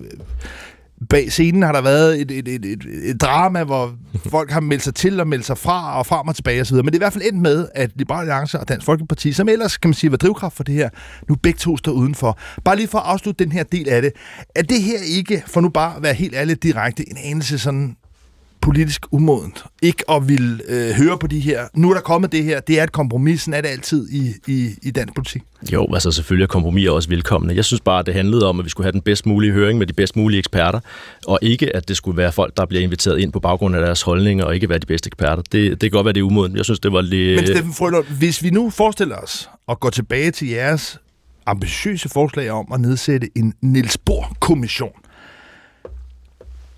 [1.09, 3.95] bag scenen har der været et, et, et, et, et drama, hvor
[4.29, 6.75] folk har meldt sig til og meldt sig fra og frem og tilbage osv.
[6.75, 9.49] Men det er i hvert fald endt med, at Liberal Alliance og Dansk Folkeparti, som
[9.49, 10.89] ellers kan man sige var drivkraft for det her,
[11.29, 12.39] nu begge to står udenfor.
[12.65, 14.11] Bare lige for at afslutte den her del af det.
[14.55, 17.95] Er det her ikke, for nu bare at være helt ærlig direkte, en anelse sådan
[18.65, 19.63] politisk umodent.
[19.81, 21.67] Ikke at ville øh, høre på de her.
[21.73, 22.59] Nu er der kommet det her.
[22.59, 23.41] Det er et kompromis.
[23.41, 25.41] Sådan er det altid i, i, i dansk politik.
[25.73, 27.55] Jo, altså selvfølgelig er kompromiser også velkomne.
[27.55, 29.79] Jeg synes bare, at det handlede om, at vi skulle have den bedst mulige høring
[29.79, 30.79] med de bedst mulige eksperter,
[31.27, 34.01] og ikke at det skulle være folk, der bliver inviteret ind på baggrund af deres
[34.01, 35.43] holdninger, og ikke være de bedste eksperter.
[35.51, 36.57] Det, det kan godt være, det er umodent.
[36.57, 37.35] Jeg synes, det var lidt...
[37.35, 40.99] Men Steffen Frølund, hvis vi nu forestiller os at gå tilbage til jeres
[41.45, 44.91] ambitiøse forslag om at nedsætte en Niels Bohr-kommission.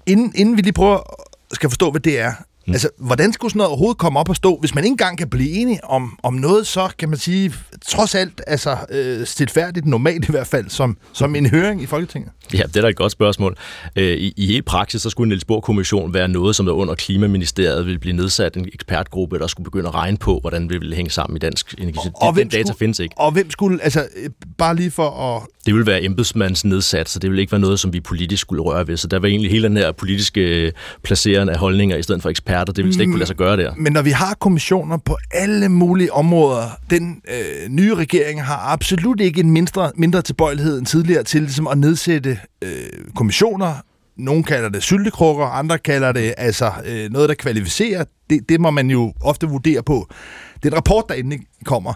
[0.06, 2.34] Inden, inden vi lige prøver skal forstå, hvad det er.
[2.68, 2.74] Mm.
[2.74, 5.30] Altså, hvordan skulle sådan noget overhovedet komme op og stå, hvis man ikke engang kan
[5.30, 7.54] blive enige om, om noget, så kan man sige,
[7.88, 12.32] trods alt, altså øh, stilfærdigt, normalt i hvert fald, som, som en høring i Folketinget?
[12.54, 13.58] Ja, det er da et godt spørgsmål.
[13.96, 16.96] Øh, I, i helt praksis, så skulle en Niels Bohr-kommission være noget, som der under
[16.96, 20.96] Klimaministeriet ville blive nedsat en ekspertgruppe, der skulle begynde at regne på, hvordan vi ville
[20.96, 22.00] hænge sammen i dansk energi.
[22.16, 23.16] Og Den, hvem den data skulle- findes ikke.
[23.18, 25.44] Og hvem skulle, altså, øh, bare lige for at...
[25.66, 28.62] Det ville være embedsmands nedsat, så det ville ikke være noget, som vi politisk skulle
[28.62, 28.98] røre ved.
[28.98, 30.72] Så der var egentlig hele den her politiske øh,
[31.04, 32.74] placering af holdninger i stedet for eksperter.
[32.74, 33.74] Det ville slet ikke kunne lade sig gøre der.
[33.78, 39.22] Men når vi har kommissioner på alle mulige områder, den øh, nye regering har absolut
[39.22, 42.70] ikke en mindre, mindre tilbøjelighed end tidligere til ligesom at nedsætte øh,
[43.16, 43.74] kommissioner.
[44.18, 48.04] Nogle kalder det syltekrukker, andre kalder det altså øh, noget, der kvalificerer.
[48.30, 50.08] Det, det må man jo ofte vurdere på.
[50.56, 51.94] Det er en rapport, der endelig kommer.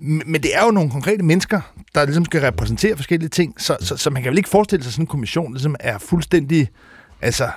[0.00, 1.60] Men det er jo nogle konkrete mennesker,
[1.94, 4.88] der ligesom skal repræsentere forskellige ting, så, så, så man kan vel ikke forestille sig,
[4.88, 6.68] at sådan en kommission ligesom er fuldstændig
[7.20, 7.48] altså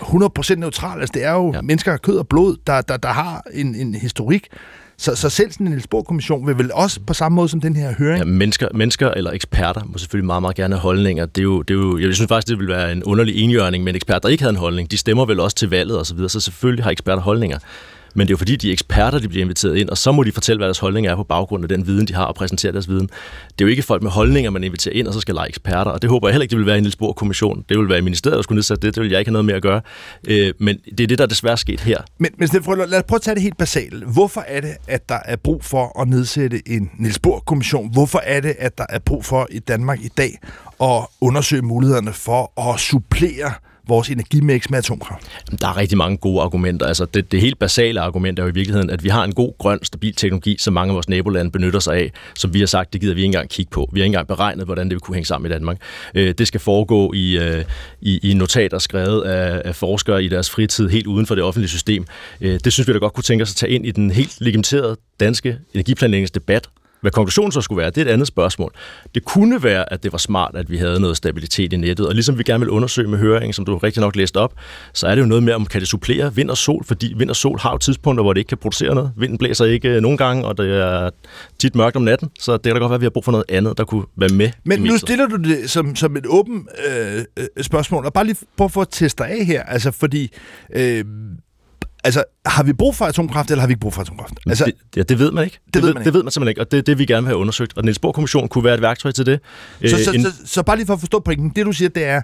[0.00, 1.00] 100% neutral.
[1.00, 1.60] Altså, det er jo ja.
[1.62, 4.48] mennesker af kød og blod, der, der, der har en, en historik.
[4.96, 7.76] Så, så selv sådan en Niels Bohr-kommission vil vel også på samme måde som den
[7.76, 8.18] her høring...
[8.18, 11.26] Ja, mennesker, mennesker eller eksperter må selvfølgelig meget, meget gerne have holdninger.
[11.26, 13.84] Det er jo, det er jo, jeg synes faktisk, det ville være en underlig enhjørning
[13.84, 14.90] med en ekspert, der ikke havde en holdning.
[14.90, 17.58] De stemmer vel også til valget osv., så, videre, så selvfølgelig har eksperter holdninger.
[18.14, 20.32] Men det er jo fordi, de eksperter, de bliver inviteret ind, og så må de
[20.32, 22.88] fortælle, hvad deres holdning er på baggrund af den viden, de har, og præsentere deres
[22.88, 23.06] viden.
[23.06, 25.90] Det er jo ikke folk med holdninger, man inviterer ind, og så skal lege eksperter,
[25.90, 27.64] og det håber jeg heller ikke, det vil være i en Niels Bohr-kommission.
[27.68, 29.44] Det vil være i ministeriet, der skulle nedsætte det, det vil jeg ikke have noget
[29.44, 29.80] med at gøre.
[30.28, 31.98] Øh, men det er det, der desværre sket her.
[32.18, 34.04] Men, men Frølund, lad os prøve at tage det helt basalt.
[34.04, 37.92] Hvorfor er det, at der er brug for at nedsætte en Niels Bohr-kommission?
[37.92, 40.38] Hvorfor er det, at der er brug for i Danmark i dag
[40.82, 43.52] at undersøge mulighederne for at supplere
[43.88, 45.26] vores energimix med atomkraft?
[45.60, 46.86] Der er rigtig mange gode argumenter.
[46.86, 49.52] Altså det, det helt basale argument er jo i virkeligheden, at vi har en god,
[49.58, 52.92] grøn, stabil teknologi, som mange af vores nabolande benytter sig af, som vi har sagt,
[52.92, 53.90] det gider vi ikke engang kigge på.
[53.92, 55.76] Vi har ikke engang beregnet, hvordan det vil kunne hænge sammen i Danmark.
[56.14, 57.64] Øh, det skal foregå i, øh,
[58.00, 61.68] i, i notater skrevet af, af forskere i deres fritid, helt uden for det offentlige
[61.68, 62.06] system.
[62.40, 64.36] Øh, det synes vi da godt kunne tænke os at tage ind i den helt
[64.40, 66.68] legitimerede danske energiplanlægningsdebat,
[67.04, 68.72] hvad konklusionen så skulle være, det er et andet spørgsmål.
[69.14, 72.14] Det kunne være, at det var smart, at vi havde noget stabilitet i nettet, og
[72.14, 74.54] ligesom vi gerne vil undersøge med høringen, som du rigtig nok læste op,
[74.94, 77.30] så er det jo noget med, om kan det supplere vind og sol, fordi vind
[77.30, 79.12] og sol har jo tidspunkter, hvor det ikke kan producere noget.
[79.16, 81.10] Vinden blæser ikke øh, nogen gange, og det er
[81.58, 83.32] tit mørkt om natten, så det kan da godt være, at vi har brug for
[83.32, 84.50] noget andet, der kunne være med.
[84.64, 88.36] Men nu stiller du det som, som et åbent øh, øh, spørgsmål, og bare lige
[88.56, 90.30] prøv at få at teste af her, altså fordi...
[90.74, 91.04] Øh,
[92.04, 94.32] Altså, har vi brug for atomkraft, eller har vi ikke brug for atomkraft?
[94.46, 95.58] Altså, det, ja, det ved man ikke.
[95.66, 96.04] Det, ved ved, man ikke.
[96.04, 97.76] det ved man simpelthen ikke, og det er det, vi gerne vil have undersøgt.
[97.76, 99.40] Og Niels Bohr-kommissionen kunne være et værktøj til det.
[99.80, 101.52] så, Øh, så, en- så, så bare lige for at forstå pointen.
[101.56, 102.22] Det, du siger, det er,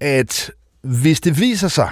[0.00, 0.50] at
[0.82, 1.90] hvis det viser sig,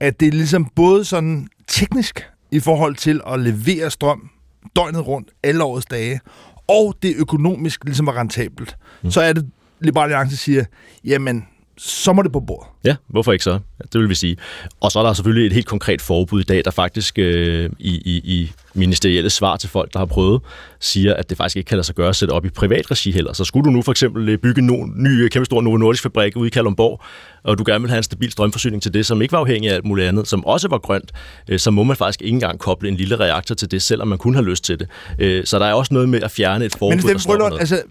[0.00, 4.30] at det er ligesom både sådan teknisk i forhold til at levere strøm
[4.76, 6.20] døgnet rundt, alle årets dage,
[6.68, 9.10] og det økonomisk ligesom er rentabelt, mm.
[9.10, 9.50] så er det,
[9.80, 10.64] Liberal Alliance siger,
[11.04, 11.44] jamen,
[11.84, 12.68] så må det på bordet.
[12.84, 13.58] Ja, hvorfor ikke så?
[13.92, 14.36] Det vil vi sige.
[14.80, 17.90] Og så er der selvfølgelig et helt konkret forbud i dag, der faktisk øh, i,
[17.90, 20.40] i, i ministerielle svar til folk, der har prøvet,
[20.80, 23.10] siger, at det faktisk ikke kan lade sig gøre at sætte op i privat regi
[23.10, 23.32] heller.
[23.32, 26.36] Så skulle du nu for eksempel øh, bygge en ny kæmpe stor Novo Nordisk fabrik
[26.36, 27.02] ude i Kalundborg,
[27.42, 29.74] og du gerne vil have en stabil strømforsyning til det, som ikke var afhængig af
[29.74, 31.12] alt muligt andet, som også var grønt,
[31.48, 34.18] øh, så må man faktisk ikke engang koble en lille reaktor til det, selvom man
[34.18, 34.88] kunne have lyst til det.
[35.18, 37.60] Øh, så der er også noget med at fjerne et forbud, Men der står Brøllund,
[37.60, 37.82] altså,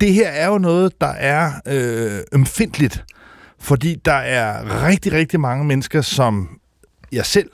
[0.00, 3.04] det her er jo noget, der er øh, ømfindtligt,
[3.60, 6.48] fordi der er rigtig, rigtig mange mennesker, som
[7.12, 7.50] jeg selv,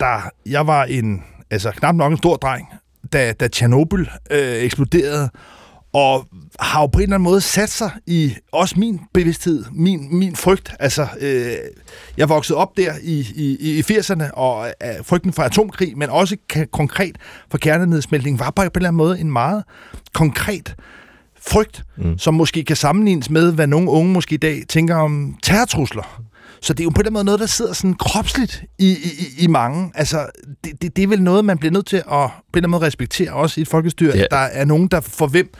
[0.00, 2.68] der jeg var en, altså knap nok en stor dreng,
[3.12, 5.30] da, da Tjernobyl øh, eksploderede,
[5.92, 6.26] og
[6.60, 10.36] har jo på en eller anden måde sat sig i også min bevidsthed, min, min
[10.36, 10.74] frygt.
[10.80, 11.52] Altså, øh,
[12.16, 16.36] jeg voksede op der i, i, i 80'erne, og øh, frygten for atomkrig, men også
[16.72, 17.16] konkret
[17.50, 19.64] for kernenedsmeltning, var på en eller anden måde en meget
[20.14, 20.74] konkret
[21.46, 22.18] frygt, mm.
[22.18, 26.22] som måske kan sammenlignes med, hvad nogle unge måske i dag tænker om terrortrusler.
[26.62, 29.46] Så det er jo på den måde noget, der sidder sådan kropsligt i, i, i
[29.46, 29.92] mange.
[29.94, 30.26] Altså,
[30.64, 32.70] det, det, det er vel noget, man bliver nødt til at på en eller anden
[32.70, 34.22] måde respektere, også i et folkestyre, ja.
[34.22, 35.54] at der er nogen, der for hvem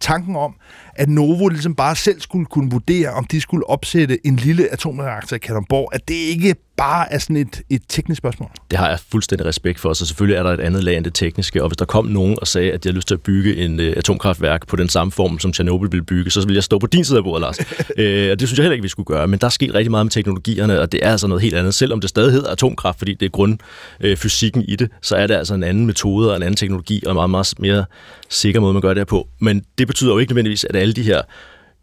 [0.00, 0.54] tanken om,
[0.94, 5.36] at Novo ligesom bare selv skulle kunne vurdere, om de skulle opsætte en lille atomreaktor
[5.36, 8.50] i Kalundborg, at det ikke bare er sådan et, et teknisk spørgsmål.
[8.70, 11.14] Det har jeg fuldstændig respekt for, så selvfølgelig er der et andet lag end det
[11.14, 13.56] tekniske, og hvis der kom nogen og sagde, at de har lyst til at bygge
[13.56, 16.78] en uh, atomkraftværk på den samme form, som Tjernobyl ville bygge, så ville jeg stå
[16.78, 17.58] på din side af bordet, Lars.
[17.60, 19.90] uh, og det synes jeg heller ikke, vi skulle gøre, men der er sket rigtig
[19.90, 21.74] meget med teknologierne, og det er altså noget helt andet.
[21.74, 25.34] Selvom det stadig hedder atomkraft, fordi det er grundfysikken uh, i det, så er det
[25.34, 27.84] altså en anden metode og en anden teknologi, og en meget, meget mere
[28.28, 29.28] sikker måde, man gør det her på.
[29.38, 31.22] Men det betyder jo ikke nødvendigvis, at alle de her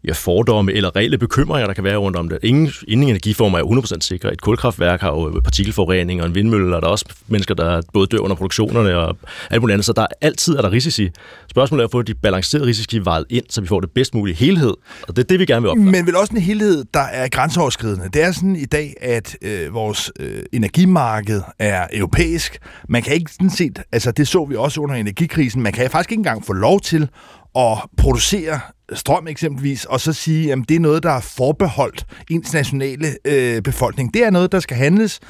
[0.04, 2.38] ja, fordomme eller reelle bekymringer, der kan være rundt om det.
[2.42, 4.32] Ingen, ingen energiformer er 100% sikre.
[4.32, 8.06] Et kulkraftværk har jo partikelforurening, og en vindmølle og der er også mennesker, der både
[8.06, 9.16] dør under produktionerne og
[9.50, 9.84] alt muligt andet.
[9.84, 11.08] Så der er, altid er der risici.
[11.50, 14.34] Spørgsmålet er at få de balancerede risici vejet ind, så vi får det bedst mulige
[14.36, 14.74] helhed.
[15.08, 15.82] Og det er det, vi gerne vil opnå.
[15.82, 18.08] Men vel også en helhed, der er grænseoverskridende.
[18.12, 22.58] Det er sådan i dag, at øh, vores øh, energimarked er europæisk.
[22.88, 26.12] Man kan ikke sådan set, altså det så vi også under energikrisen, man kan faktisk
[26.12, 27.08] ikke engang få lov til
[27.56, 28.60] at producere
[28.92, 33.62] strøm eksempelvis, og så sige, at det er noget, der er forbeholdt ens nationale øh,
[33.62, 34.14] befolkning.
[34.14, 35.20] Det er noget, der skal handles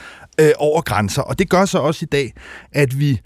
[0.40, 2.32] øh, over grænser, og det gør så også i dag,
[2.72, 3.20] at vi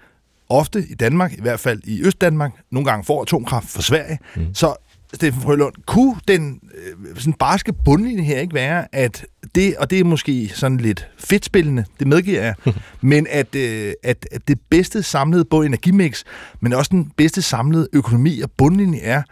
[0.49, 4.19] ofte i Danmark, i hvert fald i Østdanmark, nogle gange får atomkraft fra Sverige.
[4.37, 4.55] Mm.
[4.55, 4.75] Så
[5.15, 10.01] Steffen Frølund, kunne den øh, sådan barske bundlinje her ikke være, at det, og det
[10.01, 12.55] er måske sådan lidt fedtspillende, det medgiver jeg,
[13.01, 16.25] men at, øh, at, at det bedste samlede både energimix,
[16.61, 19.23] men også den bedste samlede økonomi og bundlinje er,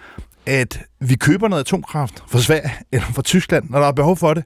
[0.46, 4.34] at vi køber noget atomkraft fra Sverige eller fra Tyskland, når der er behov for
[4.34, 4.44] det,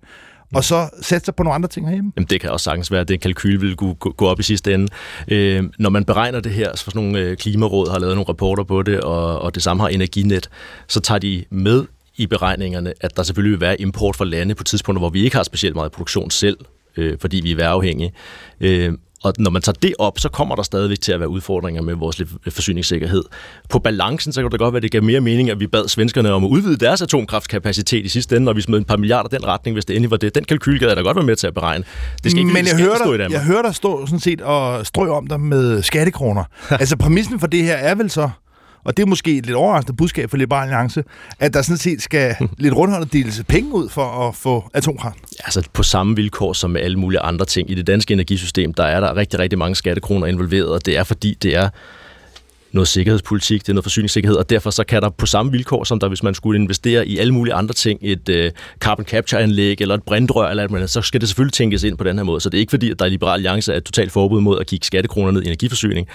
[0.56, 2.12] og så sætte sig på nogle andre ting herhjemme?
[2.16, 4.74] Jamen, det kan også sagtens være, at den kalkyl vil gå, gå op i sidste
[4.74, 4.88] ende.
[5.28, 8.64] Øh, når man beregner det her, så sådan nogle øh, klimaråd har lavet nogle rapporter
[8.64, 10.50] på det, og, og det samme har Energinet,
[10.88, 11.84] så tager de med
[12.16, 15.36] i beregningerne, at der selvfølgelig vil være import fra lande på tidspunkter, hvor vi ikke
[15.36, 16.58] har specielt meget produktion selv,
[16.96, 18.12] øh, fordi vi er værafhængige.
[18.60, 18.92] Øh,
[19.24, 21.94] og når man tager det op, så kommer der stadigvæk til at være udfordringer med
[21.94, 23.24] vores forsyningssikkerhed.
[23.68, 25.88] På balancen, så kan det godt være, at det gav mere mening, at vi bad
[25.88, 29.28] svenskerne om at udvide deres atomkraftkapacitet i sidste ende, og vi smed en par milliarder
[29.28, 30.34] den retning, hvis det endelig var det.
[30.34, 31.84] Den kalkyl gad jeg da godt være med til at beregne.
[32.22, 35.08] Det skal ikke, Men jeg, hører dig, jeg hører dig stå sådan set og strø
[35.08, 36.44] om dig med skattekroner.
[36.70, 38.30] altså præmissen for det her er vel så,
[38.86, 41.04] og det er måske et lidt overraskende budskab for Liberal Alliance,
[41.40, 45.18] at der sådan set skal lidt rundhåndet deles penge ud for at få atomkraft.
[45.32, 47.70] Ja, altså på samme vilkår som med alle mulige andre ting.
[47.70, 51.04] I det danske energisystem, der er der rigtig, rigtig mange skattekroner involveret, og det er
[51.04, 51.68] fordi, det er
[52.72, 56.00] noget sikkerhedspolitik, det er noget forsyningssikkerhed, og derfor så kan der på samme vilkår, som
[56.00, 59.94] der hvis man skulle investere i alle mulige andre ting, et uh, carbon capture-anlæg eller
[59.94, 62.40] et brintrør eller alt så skal det selvfølgelig tænkes ind på den her måde.
[62.40, 64.60] Så det er ikke fordi, at der er Liberal Alliance er et totalt forbud mod
[64.60, 66.08] at kigge skattekroner ned i energiforsyning.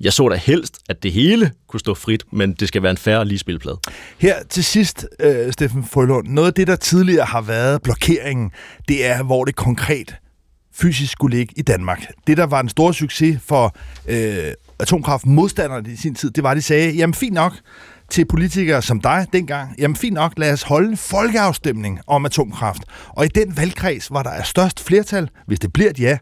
[0.00, 2.96] Jeg så da helst, at det hele kunne stå frit, men det skal være en
[2.96, 3.78] færre lige spilplade.
[4.18, 8.50] Her til sidst, øh, Steffen Frølund, noget af det, der tidligere har været blokeringen,
[8.88, 10.14] det er, hvor det konkret
[10.74, 12.06] fysisk skulle ligge i Danmark.
[12.26, 13.76] Det, der var en stor succes for
[14.08, 17.52] øh, atomkraftmodstanderne i sin tid, det var, at de sagde, jamen fint nok
[18.10, 22.82] til politikere som dig dengang, jamen fint nok, lad os holde en folkeafstemning om atomkraft.
[23.08, 26.18] Og i den valgkreds, hvor der er størst flertal, hvis det bliver et ja,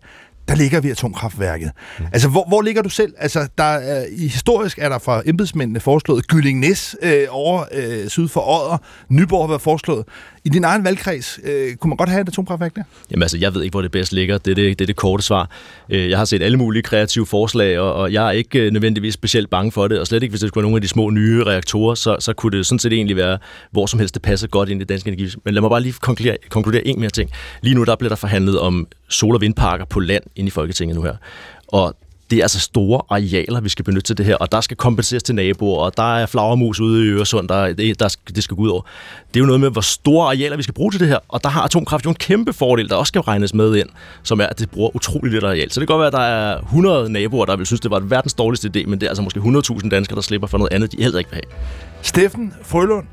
[0.49, 1.71] der ligger vi atomkraftværket.
[1.99, 2.07] Mm.
[2.13, 3.15] Altså, hvor, hvor ligger du selv?
[3.19, 8.09] Altså, der er, i historisk er der fra embedsmændene foreslået Gylling Næs øh, over øh,
[8.09, 8.79] syd for Odder.
[9.09, 10.05] Nyborg har været foreslået.
[10.47, 12.83] I din egen valgkreds, øh, kunne man godt have et atomkraftværk der?
[13.11, 14.39] Jamen altså, jeg ved ikke, hvor det bedst ligger.
[14.39, 15.51] Det er det, det, er det korte svar.
[15.89, 19.15] Øh, jeg har set alle mulige kreative forslag, og, og jeg er ikke øh, nødvendigvis
[19.15, 21.11] specielt bange for det, og slet ikke, hvis det skulle være nogle af de små
[21.11, 23.39] nye reaktorer, så, så kunne det sådan set egentlig være,
[23.71, 25.35] hvor som helst det passer godt ind i dansk energi.
[25.45, 27.31] Men lad mig bare lige konkludere, konkludere en mere ting.
[27.63, 30.97] Lige nu der bliver der forhandlet om sol- og vindparker på land ind i Folketinget
[30.97, 31.17] nu her.
[31.69, 31.97] Og
[32.31, 35.23] det er altså store arealer, vi skal benytte til det her, og der skal kompenseres
[35.23, 38.63] til naboer, og der er flagermus ude i Øresund, der, det, der, det skal gå
[38.63, 38.83] ud over.
[39.35, 41.43] Det er jo noget med, hvor store arealer vi skal bruge til det her, og
[41.45, 43.89] der har atomkraft jo en kæmpe fordel, der også skal regnes med ind,
[44.23, 45.71] som er, at det bruger utrolig lidt areal.
[45.71, 48.01] Så det kan godt være, at der er 100 naboer, der vil synes, det var
[48.01, 50.93] verdens dårligste idé, men det er altså måske 100.000 danskere, der slipper for noget andet,
[50.93, 51.59] de heller ikke vil have.
[52.03, 53.07] Steffen Frølund,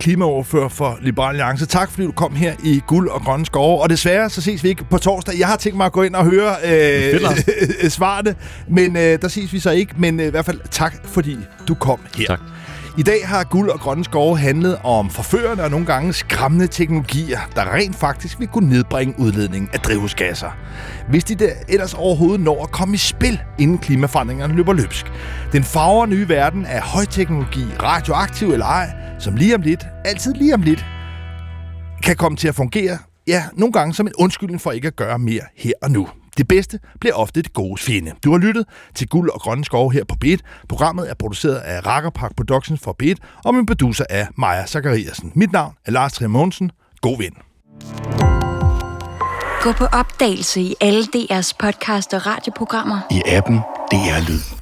[0.00, 1.66] klimaoverfører for Liberal Alliance.
[1.66, 3.82] Tak fordi du kom her i Guld og Grønne Skove.
[3.82, 5.38] Og desværre så ses vi ikke på torsdag.
[5.38, 7.20] Jeg har tænkt mig at gå ind og høre øh,
[7.90, 8.34] svarene,
[8.68, 9.94] men øh, der ses vi så ikke.
[9.96, 11.36] Men øh, i hvert fald tak fordi
[11.68, 12.26] du kom her.
[12.26, 12.40] Tak.
[12.98, 17.38] I dag har Guld og Grønne Skove handlet om forførende og nogle gange skræmmende teknologier,
[17.54, 20.50] der rent faktisk vil kunne nedbringe udledningen af drivhusgasser.
[21.10, 25.06] Hvis de der ellers overhovedet når at komme i spil, inden klimaforandringerne løber løbsk.
[25.52, 30.54] Den farver nye verden af højteknologi, radioaktiv eller ej, som lige om lidt, altid lige
[30.54, 30.86] om lidt,
[32.02, 35.18] kan komme til at fungere, ja, nogle gange som en undskyldning for ikke at gøre
[35.18, 36.08] mere her og nu.
[36.38, 38.12] Det bedste bliver ofte det gode fjende.
[38.24, 38.64] Du har lyttet
[38.94, 40.40] til Guld og Grønne Skove her på Beat.
[40.68, 45.32] Programmet er produceret af Rakkerpark Productions for Beat, og min producer er Maja Zachariasen.
[45.34, 46.70] Mit navn er Lars Trier Mogensen.
[47.00, 47.34] God vind.
[49.62, 53.00] Gå på opdagelse i alle DR's podcast og radioprogrammer.
[53.10, 53.56] I appen
[53.92, 54.57] DR Lyd.